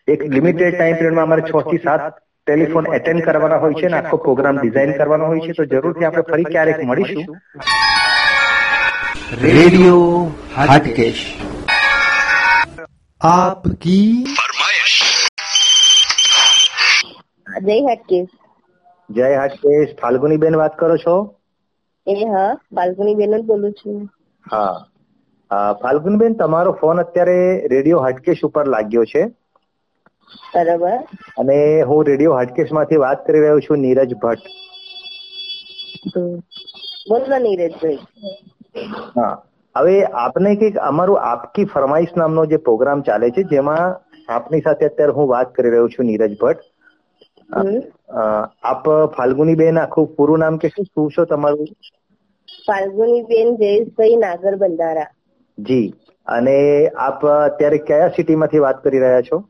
એક 0.09 0.25
લિમિટેડ 0.25 0.77
ટાઈમ 0.79 0.97
પીરિયડમાં 0.97 1.25
અમારે 1.25 1.43
છ 1.43 1.55
થી 1.71 1.79
સાત 1.79 2.03
ટેલિફોન 2.47 2.87
એટેન્ડ 2.95 3.25
કરવાના 3.25 3.57
હોય 3.57 3.75
છે 3.75 3.87
અને 3.87 3.97
આખો 3.97 4.17
પ્રોગ્રામ 4.17 4.59
ડિઝાઇન 4.59 4.93
કરવાનો 4.93 5.27
હોય 5.27 5.41
છે. 5.41 5.53
તો 5.53 5.65
જરૂરથી 5.65 6.05
આપણે 6.05 6.23
ફરી 6.23 6.45
ક્યારેક 6.45 6.85
મળીશું. 6.85 7.39
રેડિયો 9.43 10.33
હાટકેશ. 10.57 11.23
આપકી 13.21 14.25
જય 17.61 17.77
હાટકેશ 17.85 18.35
જય 19.09 19.27
હાટકેશ 19.35 19.95
ફાલ્ગુની 19.99 20.41
બેન 20.41 20.59
વાત 20.59 20.79
કરો 20.79 21.01
છો? 21.01 21.17
એ 22.07 22.17
હા 22.25 22.49
ફાલ્ગુની 22.73 23.19
બેન 23.19 23.33
જ 23.35 23.47
બોલું 23.47 23.73
છું. 23.77 23.99
હા. 24.45 24.77
ફાલ્ગુની 25.81 26.21
બેન 26.21 26.37
તમારો 26.39 26.73
ફોન 26.79 27.03
અત્યારે 27.03 27.37
રેડિયો 27.71 28.03
હાટકેશ 28.03 28.47
ઉપર 28.47 28.71
લાગ્યો 28.71 29.09
છે. 29.09 29.27
બરાબર. 30.53 31.05
અને 31.41 31.57
હું 31.85 32.07
રેડિયો 32.07 32.35
હાટકેશમાંથી 32.35 33.01
વાત 33.01 33.25
કરી 33.25 33.43
રહ્યો 33.43 33.63
છું 33.63 33.85
નીરજ 33.85 34.17
ભટ્ટ. 34.19 34.55
બોલો 37.09 37.37
નીરજભાઈ 37.39 38.01
હા. 39.15 39.35
હવે 39.75 39.93
આપને 40.21 40.53
કંઈક 40.55 40.77
અમારું 40.85 41.23
આપકી 41.25 41.67
ફરમાઈશ 41.71 42.15
નામનો 42.15 42.47
જે 42.49 42.63
પ્રોગ્રામ 42.63 43.05
ચાલે 43.05 43.31
છે 43.33 43.47
જેમાં 43.49 43.97
આપની 44.31 44.63
સાથે 44.63 44.87
અત્યારે 44.87 45.17
હું 45.17 45.31
વાત 45.31 45.55
કરી 45.55 45.73
રહ્યો 45.73 45.91
છું 45.91 46.09
નીરજ 46.09 46.39
ભટ્ટ. 46.39 46.70
આપ 48.63 48.89
ફાલ્ગુની 49.07 49.55
બેન 49.55 49.79
આખું 49.79 50.07
પૂરું 50.17 50.39
નામ 50.39 50.57
કે 50.57 50.69
શું? 50.69 50.85
શું 50.85 51.11
છો 51.19 51.25
તમારું? 51.25 51.67
ફાલ્ગુની 52.67 53.23
બેન 53.23 53.57
જયેશભાઈ 53.57 54.17
નાગર 54.17 54.57
બંધારા. 54.57 55.07
જી. 55.59 55.95
અને 56.27 56.89
આપ 56.89 57.27
અત્યારે 57.27 57.79
કયા 57.79 58.09
સિટીમાંથી 58.09 58.59
વાત 58.59 58.85
કરી 58.85 58.99
રહ્યા 58.99 59.23
છો? 59.23 59.45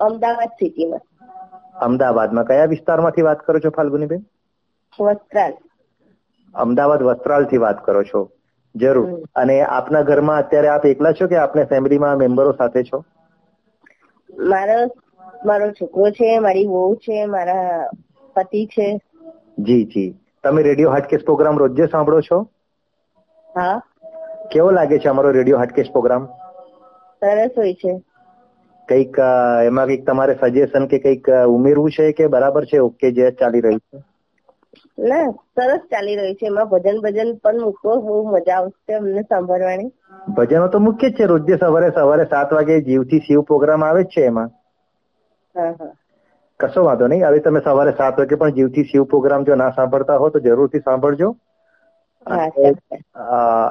અમદાવાદ 0.00 0.48
સિટીમાં. 0.48 1.00
અમદાવાદમાં. 1.74 2.44
કયા 2.44 2.64
વિસ્તારમાંથી 2.64 3.22
વાત 3.22 3.38
કરો 3.38 3.58
છો 3.58 3.70
ફાલ્ગુની 3.70 4.06
બેન 4.06 4.24
વસ્ત્રાલ. 5.00 5.52
અમદાવાદ 6.54 7.02
વસ્ત્રાલથી 7.02 7.58
વાત 7.58 7.84
કરો 7.84 8.02
છો. 8.02 8.30
જરૂર. 8.76 9.22
અને 9.34 9.60
આપના 9.62 10.02
ઘરમાં 10.02 10.38
અત્યારે 10.38 10.68
આપ 10.68 10.86
એકલા 10.86 11.12
છો 11.12 11.28
કે 11.28 11.36
આપને 11.36 11.64
ફેમિલીમાં 11.64 12.16
મેમ્બરો 12.16 12.52
સાથે 12.52 12.82
છો? 12.82 13.04
મારો 14.30 14.86
મારો 15.44 15.66
છોકરો 15.72 16.06
છે 16.12 16.28
મારી 16.40 16.70
વહુ 16.70 16.82
છે 16.98 17.16
મારા 17.26 17.80
પતિ 18.36 18.60
છે. 18.68 18.86
જી 19.60 19.86
જી. 19.86 20.04
તમે 20.44 20.64
રેડિયો 20.64 20.92
હાટકેસ 20.92 21.26
પ્રોગ્રામ 21.26 21.60
રોજે 21.60 21.90
સાંભળો 21.90 22.24
છો? 22.24 22.42
હા. 23.48 23.80
કેવો 24.50 24.70
લાગે 24.72 24.98
છે 24.98 25.08
અમારો 25.08 25.32
રેડિયો 25.32 25.60
હાટકેસ 25.60 25.90
પ્રોગ્રામ? 25.90 26.22
સરસ 27.22 27.54
હોય 27.54 27.74
છે. 27.74 27.92
કંઈક 28.88 29.16
એમાં 29.64 29.88
કંઈક 29.88 30.04
તમારે 30.04 30.34
સજેશન 30.42 30.88
કે 30.88 31.00
કંઈક 31.00 31.24
ઉમેરવું 31.50 31.90
છે 31.92 32.14
કે 32.14 32.24
બરાબર 32.30 32.64
છે? 32.66 32.78
ઓકે 32.82 33.06
જે 33.12 33.26
ચાલી 33.34 33.62
રહ્યું 33.62 33.82
છે. 33.82 33.96
ના 35.02 35.26
સરસ 35.54 35.82
ચાલી 35.90 36.16
રહ્યું 36.16 36.38
છે. 36.38 36.48
એમાં 36.48 36.70
ભજન 36.72 36.98
ભજન 37.02 37.30
પણ 37.40 37.62
મૂકો 37.62 37.90
બહુ 38.02 38.14
મજા 38.28 38.58
આવશે 38.58 38.92
અમને 38.96 39.22
સાંભળવાની. 39.26 39.90
ભજનો 40.36 40.66
તો 40.68 40.80
મુખ્ય 40.80 41.08
જ 41.08 41.16
છે 41.16 41.26
રોજે 41.26 41.56
સવારે 41.58 41.88
સવારે 41.92 42.24
સાત 42.28 42.48
વાગે 42.52 42.80
જીવથી 42.84 43.22
શિવ 43.22 43.46
પ્રોગ્રામ 43.46 43.82
આવે 43.84 44.02
જ 44.02 44.12
છે 44.12 44.26
એમાં. 44.26 44.50
કશો 46.60 46.82
વાંધો 46.82 47.08
નહીં. 47.08 47.24
હવે 47.24 47.40
તમે 47.42 47.62
સવારે 47.62 47.92
સાત 47.94 48.16
વાગે 48.16 48.36
પણ 48.36 48.56
જીવથી 48.56 48.84
શિવ 48.86 49.06
પ્રોગ્રામ 49.08 49.44
જો 49.44 49.56
ના 49.56 49.72
સાંભળતા 49.74 50.18
હો 50.18 50.30
તો 50.30 50.42
જરૂરથી 50.42 50.82
સાંભળજો. 50.82 51.30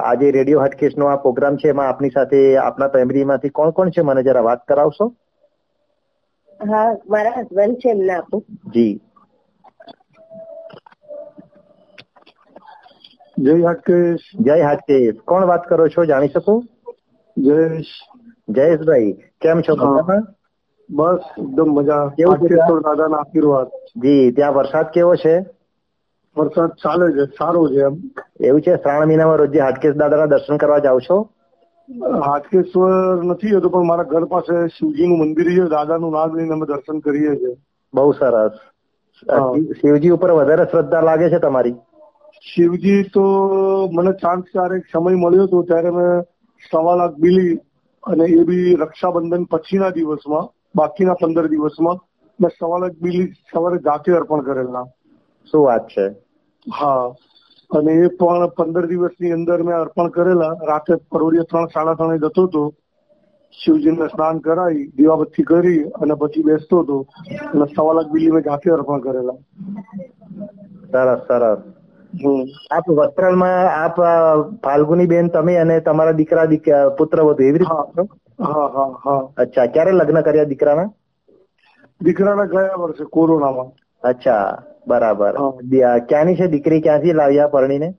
આજે 0.06 0.30
રેડિયો 0.32 0.64
હટકેશ 0.64 0.96
નો 0.96 1.08
આ 1.08 1.20
પ્રોગ્રામ 1.20 1.54
છે 1.56 1.68
એમાં 1.68 1.90
આપની 1.90 2.12
સાથે 2.12 2.40
આપના 2.62 2.90
ફેમિલીમાંથી 2.90 3.52
કોણ 3.52 3.74
કોણ 3.74 3.92
છે 3.92 4.02
મને 4.04 4.22
જરા 4.24 4.44
વાત 4.44 4.66
કરાવશો? 4.66 5.06
હા 6.60 6.82
મારા 7.06 7.36
હસબન્ડ 7.38 7.80
છે 7.80 7.88
એમને 7.90 8.12
આપું. 8.14 8.42
જી. 8.66 9.00
જય 13.36 13.54
હાટકેશ 13.60 14.24
જય 14.42 14.56
હાટકેશ 14.62 15.00
કોણ 15.26 15.46
વાત 15.46 15.64
કરો 15.66 15.88
છો 15.90 16.06
જાણી 16.06 16.32
શકું? 16.32 16.60
જયેશ. 17.36 17.92
જયેશભાઈ. 18.48 19.12
કેમ 19.40 19.58
છો 19.62 19.76
તમે 19.76 19.90
મજામાં? 19.90 20.22
બસ 20.90 21.18
એકદમ 21.38 21.68
મજા. 21.74 22.08
કેવું 22.08 22.80
દાદાના 22.80 23.16
આશીર્વાદ. 23.16 23.66
જી 23.96 24.32
ત્યાં 24.32 24.54
વરસાદ 24.54 24.86
કેવો 24.86 25.14
છે? 25.14 25.46
વરસાદ 26.36 26.70
ચાલે 26.70 27.12
છે 27.12 27.24
સારો 27.24 27.68
છે 27.68 27.80
એમ. 27.80 27.94
એવું 28.40 28.60
છે? 28.60 28.76
શ્રાવણ 28.76 29.06
મહિનામાં 29.06 29.36
રોજ 29.36 29.58
હાટકેશ 29.58 29.94
દાદાના 29.94 30.26
દર્શન 30.26 30.56
કરવા 30.56 30.78
જાવ 30.78 30.98
છો? 30.98 31.30
હાટકેશ્વર 32.26 33.24
નથી 33.24 33.50
જતો 33.50 33.68
પણ 33.68 33.84
મારા 33.84 34.02
ઘર 34.02 34.24
પાસે 34.24 34.68
શિવજીનું 34.68 35.18
મંદિર 35.18 35.44
છે 35.44 35.68
દાદાનું 35.68 36.12
નામ 36.12 36.36
લઈને 36.36 36.52
અમે 36.52 36.66
દર્શન 36.66 36.98
કરીએ 36.98 37.36
છીએ. 37.36 37.56
બહુ 37.94 38.12
સરસ. 38.12 38.52
શિવજી 39.72 40.10
ઉપર 40.10 40.30
વધારે 40.30 40.64
શ્રદ્ધા 40.64 41.00
લાગે 41.00 41.28
છે 41.30 41.38
તમારી? 41.38 41.74
શિવજી 42.54 43.02
તો 43.02 43.24
મને 43.92 44.12
ચાન્સ 44.12 44.44
ક્યારેક 44.52 44.82
સમય 44.92 45.14
મળ્યો 45.14 45.42
હતો 45.42 45.62
ત્યારે 45.62 45.90
મેં 45.90 46.22
સવા 46.70 46.96
લાખ 46.96 47.14
બિલી 47.14 47.54
અને 48.04 48.24
એ 48.24 48.44
બી 48.44 48.74
રક્ષાબંધન 48.74 49.44
પછીના 49.44 49.90
દિવસમાં 49.90 50.53
બાકીના 50.76 51.14
પંદર 51.14 51.46
દિવસમાં 51.46 51.94
મેં 52.40 52.50
સવારે 52.60 52.94
બિલી 53.02 53.26
સવારે 53.26 53.78
જાતે 53.78 54.12
અર્પણ 54.12 54.40
કરેલા. 54.40 54.84
શું 55.50 55.64
વાત 55.64 55.88
છે? 55.88 56.08
હા. 56.74 57.14
અને 57.78 57.92
એ 57.92 58.06
પણ 58.06 58.46
પંદર 58.46 58.86
દિવસની 58.86 59.32
અંદર 59.32 59.62
મેં 59.62 59.76
અર્પણ 59.76 60.08
કરેલા. 60.08 60.56
રાતે 60.66 60.94
પરોડીએ 60.94 61.40
ત્રણ 61.40 61.66
સાડા 61.66 61.94
ત્રણે 61.94 62.18
જતો 62.18 62.44
હતો. 62.44 62.74
શિવજીને 63.64 64.06
સ્નાન 64.06 64.38
કરાવી 64.38 64.86
દીવાબત્તી 64.86 65.42
કરી 65.42 65.82
અને 65.82 66.14
પછી 66.14 66.42
બેસતો 66.42 66.80
હતો. 66.80 67.06
અને 67.54 67.64
સવા 67.64 67.92
લાખ 67.92 68.06
બિલી 68.06 68.30
મેં 68.30 68.42
જાતે 68.42 68.70
અર્પણ 68.70 68.98
કરેલા. 68.98 69.32
સરસ 70.92 71.18
સરસ. 71.18 71.58
હમ. 72.14 72.42
આપ 72.70 72.90
વસ્ત્રાલમાં 72.90 73.84
આપ 73.84 74.00
ફાલ્ગુની 74.64 75.06
બેન 75.06 75.28
તમે 75.28 75.56
અને 75.56 75.80
તમારા 75.80 76.10
દીકરા 76.10 76.44
દીકરા 76.44 76.88
પુત્ર 76.88 77.20
વધુ 77.20 77.42
એવી 77.42 77.58
રીતે? 77.58 78.23
હા 78.38 78.68
હા 78.74 78.90
હા. 79.04 79.22
અચ્છા 79.36 79.66
ક્યારે 79.66 79.92
લગ્ન 79.92 80.20
કર્યા 80.20 80.44
દીકરાના? 80.44 80.90
દીકરાના 82.04 82.46
ગયા 82.46 82.76
વર્ષે 82.76 83.04
કોરોનામાં. 83.04 83.70
અચ્છા 84.02 84.62
બરાબર. 84.88 85.34
ક્યાંની 86.08 86.36
છે? 86.36 86.46
દીકરી 86.46 86.80
ક્યાંથી 86.80 87.12
લાવ્યા 87.12 87.48
પરણીને? 87.48 87.94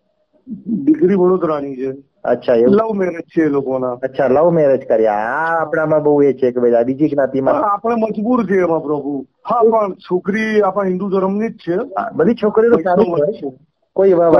દીકરી 0.86 1.16
વડોદરાની 1.16 1.76
છે. 1.76 1.94
અચ્છા 2.24 2.56
એવું? 2.56 2.76
લવ 2.76 2.94
મેરેજ 2.94 3.22
છે 3.38 3.50
લોકોના. 3.50 3.94
અચ્છા 4.04 4.28
લવ 4.28 4.52
મેરેજ 4.52 4.88
કર્યા 4.88 5.14
આ 5.14 5.62
આપણામાં 5.62 6.04
બહુ 6.04 6.22
એ 6.22 6.34
છે 6.34 6.52
કે 6.52 6.60
ભાઈ 6.60 6.84
બીજી 6.84 7.10
જ્ઞાતિમાં. 7.10 7.56
પણ 7.56 7.70
આપણે 7.70 7.96
મજબૂર 7.96 8.46
છે 8.46 8.62
એમાં 8.62 8.84
પ્રભુ. 8.84 9.26
હા 9.50 9.62
પણ 9.62 9.94
છોકરી 9.94 10.62
આપણા 10.62 10.90
હિન્દુ 10.90 11.10
ધર્મની 11.10 11.50
જ 11.50 11.58
છે. 11.58 11.78
બધી 12.14 12.36
છોકરી 12.44 12.70
તો 12.70 12.80
સારી 12.84 13.52
કોઈ 13.96 14.12
એવા 14.12 14.32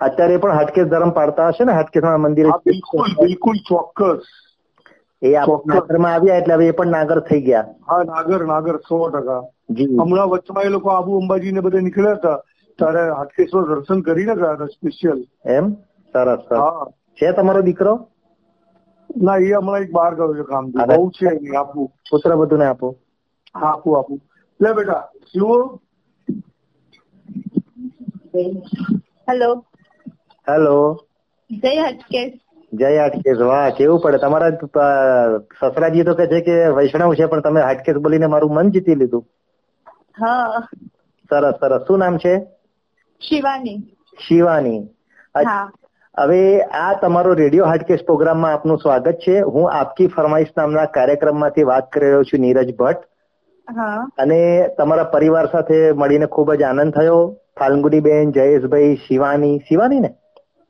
અત્યારે 0.00 0.36
પણ 0.36 0.52
હાટકેશ 0.52 0.86
ધર્મ 0.88 1.10
પાડતા 1.10 1.48
હશે 1.48 1.64
ને? 1.64 1.72
હાટકેશ 1.72 2.04
મંદિરે 2.04 2.50
બિલકુલ 2.66 3.10
બિલકુલ 3.22 3.56
ચોક્કસ. 3.68 4.26
એ 5.22 5.32
નાગરમાં 5.66 6.14
આવ્યા 6.14 6.38
એટલે 6.38 6.54
હવે 6.54 6.68
એ 6.68 6.74
પણ 6.74 6.92
નાગર 6.92 7.20
થઈ 7.24 7.42
ગયા. 7.42 7.66
હા 7.84 8.02
નાગર 8.04 8.42
નાગર 8.46 8.76
સો 8.82 8.98
ટકા. 9.08 9.42
હમણાં 9.98 10.30
વચમાં 10.32 10.66
એ 10.66 10.70
લોકો 10.70 10.90
આબુ 10.90 11.18
અંબાજી 11.18 11.52
ને 11.52 11.62
બધે 11.62 11.80
નીકળ્યા 11.82 12.16
હતા. 12.16 12.38
તારે 12.78 13.02
હાટકેશ્વર 13.10 13.68
દર્શન 13.70 14.02
કરીને 14.04 14.36
ગયા 14.36 14.54
હતા 14.54 14.70
સ્પેશિયલ 14.70 15.20
એમ? 15.52 15.66
સરસ 16.14 16.44
હા. 16.54 16.84
છે 17.18 17.32
તમારો 17.32 17.62
દીકરો? 17.62 17.94
ના 19.10 19.38
એ 19.40 19.52
હમણાં 19.52 19.82
એક 19.82 19.92
બહાર 19.92 20.12
ગયો 20.14 20.32
છે 20.32 20.44
કામ 20.44 20.64
બહુ 20.78 20.98
છે 21.12 21.26
એની 21.30 21.56
આપવું 21.56 21.88
પુત્ર 22.08 22.32
બધું 22.36 22.60
ને 22.60 22.66
આપો. 22.66 22.88
હા 23.54 23.70
આપું 23.70 23.94
આપું. 23.94 24.18
લે 24.60 24.68
બેટા 24.74 25.02
શું 25.28 25.66
હેલો 29.26 29.50
હેલો 30.46 30.76
જય 31.50 31.72
હટકેશ. 31.86 32.38
જય 32.72 32.98
હાટકેશ 32.98 33.38
વાહ 33.38 33.70
કેવું 33.70 34.00
પડે? 34.00 34.18
તમારા 34.18 34.48
સસરાજી 35.38 36.02
તો 36.02 36.14
કે 36.14 36.26
છે 36.26 36.40
કે 36.40 36.66
વૈષ્ણવ 36.66 37.14
છે 37.14 37.26
પણ 37.26 37.40
તમે 37.40 37.60
હાટકેશ 37.60 37.96
બોલીને 37.96 38.26
મારું 38.26 38.54
મન 38.54 38.70
જીતી 38.70 38.94
લીધું. 38.94 39.24
હા. 40.20 40.68
સરસ 41.28 41.54
સરસ. 41.54 41.80
શું 41.86 41.98
નામ 41.98 42.18
છે? 42.18 42.38
શિવાની. 43.20 43.78
શિવાની. 44.28 44.88
હવે 46.18 46.60
આ 46.60 46.92
તમારો 46.92 47.32
રેડિયો 47.32 47.64
હાટકેશ 47.64 48.04
પ્રોગ્રામમાં 48.04 48.52
આપનું 48.52 48.78
સ્વાગત 48.78 49.12
છે. 49.12 49.40
હું 49.40 49.72
આપકી 49.72 50.06
ફરમાઈશ 50.06 50.48
નામના 50.58 50.84
કાર્યક્રમમાંથી 50.84 51.62
વાત 51.62 51.92
કરી 51.92 52.06
રહ્યો 52.06 52.22
છું 52.22 52.40
નીરજ 52.40 52.74
ભટ્ટ. 52.76 52.98
અને 54.18 54.68
તમારા 54.68 55.04
પરિવાર 55.04 55.46
સાથે 55.46 55.92
મળીને 55.92 56.26
ખૂબ 56.26 56.54
જ 56.54 56.62
આનંદ 56.62 56.94
થયો. 56.94 57.36
ફાલ્ગુનીબેન 57.58 58.32
જયેશભાઈ 58.32 58.96
શિવાની. 58.96 59.58
શિવાની 59.58 60.00
ને? 60.00 60.14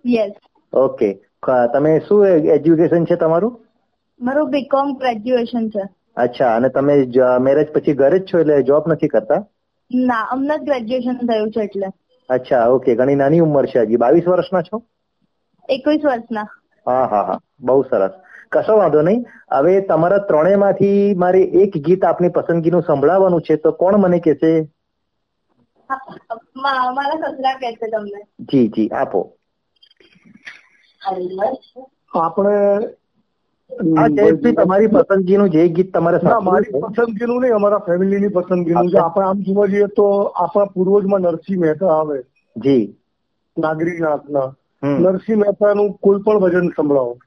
યસ. 0.07 0.33
ઓકે. 0.73 1.28
તમે 1.43 1.93
શું 2.03 2.25
એજ્યુકેશન 2.49 3.07
છે 3.07 3.17
તમારું? 3.19 3.55
મારું 4.21 4.51
બીકોમ 4.51 4.89
ગ્રેજ્યુએશન 4.99 5.65
છે. 5.71 5.83
અચ્છા 6.17 6.49
અને 6.55 6.71
તમે 6.71 6.97
મેરેજ 7.43 7.69
પછી 7.73 7.97
ઘરે 7.97 8.19
જ 8.19 8.27
છો 8.27 8.41
એટલે 8.41 8.63
જોબ 8.67 8.85
નથી 8.89 9.11
કરતા? 9.11 9.41
ના 9.91 10.21
હમણાં 10.29 10.61
જ 10.61 10.69
ગ્રેજ્યુએશન 10.69 11.27
થયું 11.27 11.53
છે 11.53 11.61
એટલે. 11.63 11.89
અચ્છા 12.29 12.61
ઓકે 12.71 12.95
ઘણી 12.95 13.17
નાની 13.17 13.43
ઉંમર 13.43 13.69
છે 13.69 13.83
હજી. 13.83 13.99
બાવીસ 13.99 14.29
વર્ષના 14.29 14.65
છો? 14.65 14.83
એકવીસ 15.69 16.03
વર્ષના. 16.05 16.49
હા 16.87 17.07
હા 17.07 17.25
હા. 17.25 17.37
બહુ 17.63 17.77
સરસ. 17.85 18.15
કશો 18.53 18.77
વાંધો 18.77 19.03
નહીં. 19.03 19.21
હવે 19.55 19.75
તમારા 19.89 20.23
ત્રણેયમાંથી 20.27 20.95
મારે 21.17 21.43
એક 21.63 21.79
ગીત 21.85 22.03
આપની 22.05 22.33
પસંદગીનું 22.33 22.85
સંભળાવવાનું 22.85 23.47
છે 23.47 23.59
તો 23.59 23.77
કોણ 23.77 24.01
મને 24.01 24.21
કહેશે? 24.23 24.53
મારા 26.57 27.17
સસરા 27.25 27.59
કહે 27.61 27.69
છે 27.73 27.87
તમને. 27.89 28.21
જી 28.49 28.69
જી 28.71 28.89
આપો. 28.93 29.21
આપણે 32.15 32.53
તમારી 34.53 34.87
પસંદગીનું 34.87 35.51
જે 35.51 35.69
ગીત 35.69 35.95
તમારે 35.95 36.19
મારી. 36.43 36.81
પસંદગીનું 36.81 37.41
નહીં 37.41 37.55
અમારા 37.55 37.79
ફેમિલીની 37.79 38.29
પસંદગીનું 38.29 38.91
છે. 38.91 38.99
આપણે 38.99 39.27
આમ 39.27 39.41
જોવા 39.41 39.67
જઈએ 39.67 39.87
તો 39.87 40.23
આપણા 40.23 40.65
પૂર્વજમાં 40.65 41.21
નરસિંહ 41.21 41.61
મહેતા 41.61 41.89
આવે. 41.89 42.23
જી. 42.57 42.97
નાગરીનાથના. 43.59 44.41
હમ. 44.85 45.03
નરસિંહ 45.03 45.39
મહેતાનું 45.39 45.93
કોઈ 45.93 46.21
પણ 46.21 46.39
ભજન 46.39 46.69
સંભળાવો. 46.69 47.19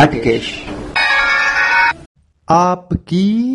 હાટકેશ 0.00 0.46
આપકી 2.48 3.54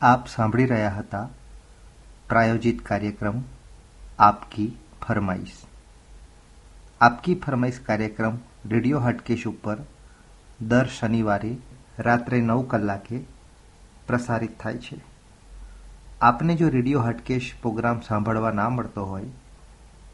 આપ 0.00 0.26
સાંભળી 0.32 0.66
રહ્યા 0.66 0.96
હતા 0.96 1.20
પ્રાયોજિત 2.28 2.82
કાર્યક્રમ 2.88 3.38
આપકી 4.18 4.66
ફરમાઈશ 5.04 5.54
આપકી 7.00 7.36
ફરમાઈશ 7.38 7.78
કાર્યક્રમ 7.86 8.36
રેડિયો 8.72 9.00
હાટકેશ 9.00 9.46
ઉપર 9.46 9.76
દર 10.64 10.90
શનિવારે 10.96 11.52
રાત્રે 12.00 12.40
નવ 12.40 12.66
કલાકે 12.68 13.20
પ્રસારિત 14.06 14.58
થાય 14.58 14.82
છે 14.82 14.98
આપને 16.24 16.58
જો 16.58 16.68
રેડિયો 16.70 17.06
હાટકેશ 17.06 17.48
પ્રોગ્રામ 17.62 18.04
સાંભળવા 18.10 18.52
ના 18.52 18.68
મળતો 18.72 19.06
હોય 19.06 19.32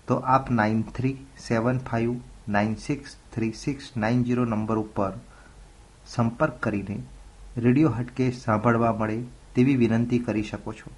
તો 0.06 0.20
આપ 0.36 0.54
nine 0.54 0.86
three 0.92 1.12
seven 1.40 1.82
five 1.82 2.14
nine 2.48 2.74
six 2.74 3.16
three 3.32 3.52
six 3.52 3.96
nine 3.96 4.24
zero 4.24 4.44
number 4.44 4.78
ઉપર 4.78 5.12
સંપર્ક 6.06 6.60
કરીને 6.60 7.02
રેડિયો 7.56 7.90
હટકે 7.90 8.30
સાંભળવા 8.30 8.92
મળે 8.92 9.22
તેવી 9.54 9.76
વિનંતી 9.76 10.18
કરી 10.18 10.42
શકો 10.42 10.72
છો. 10.72 10.90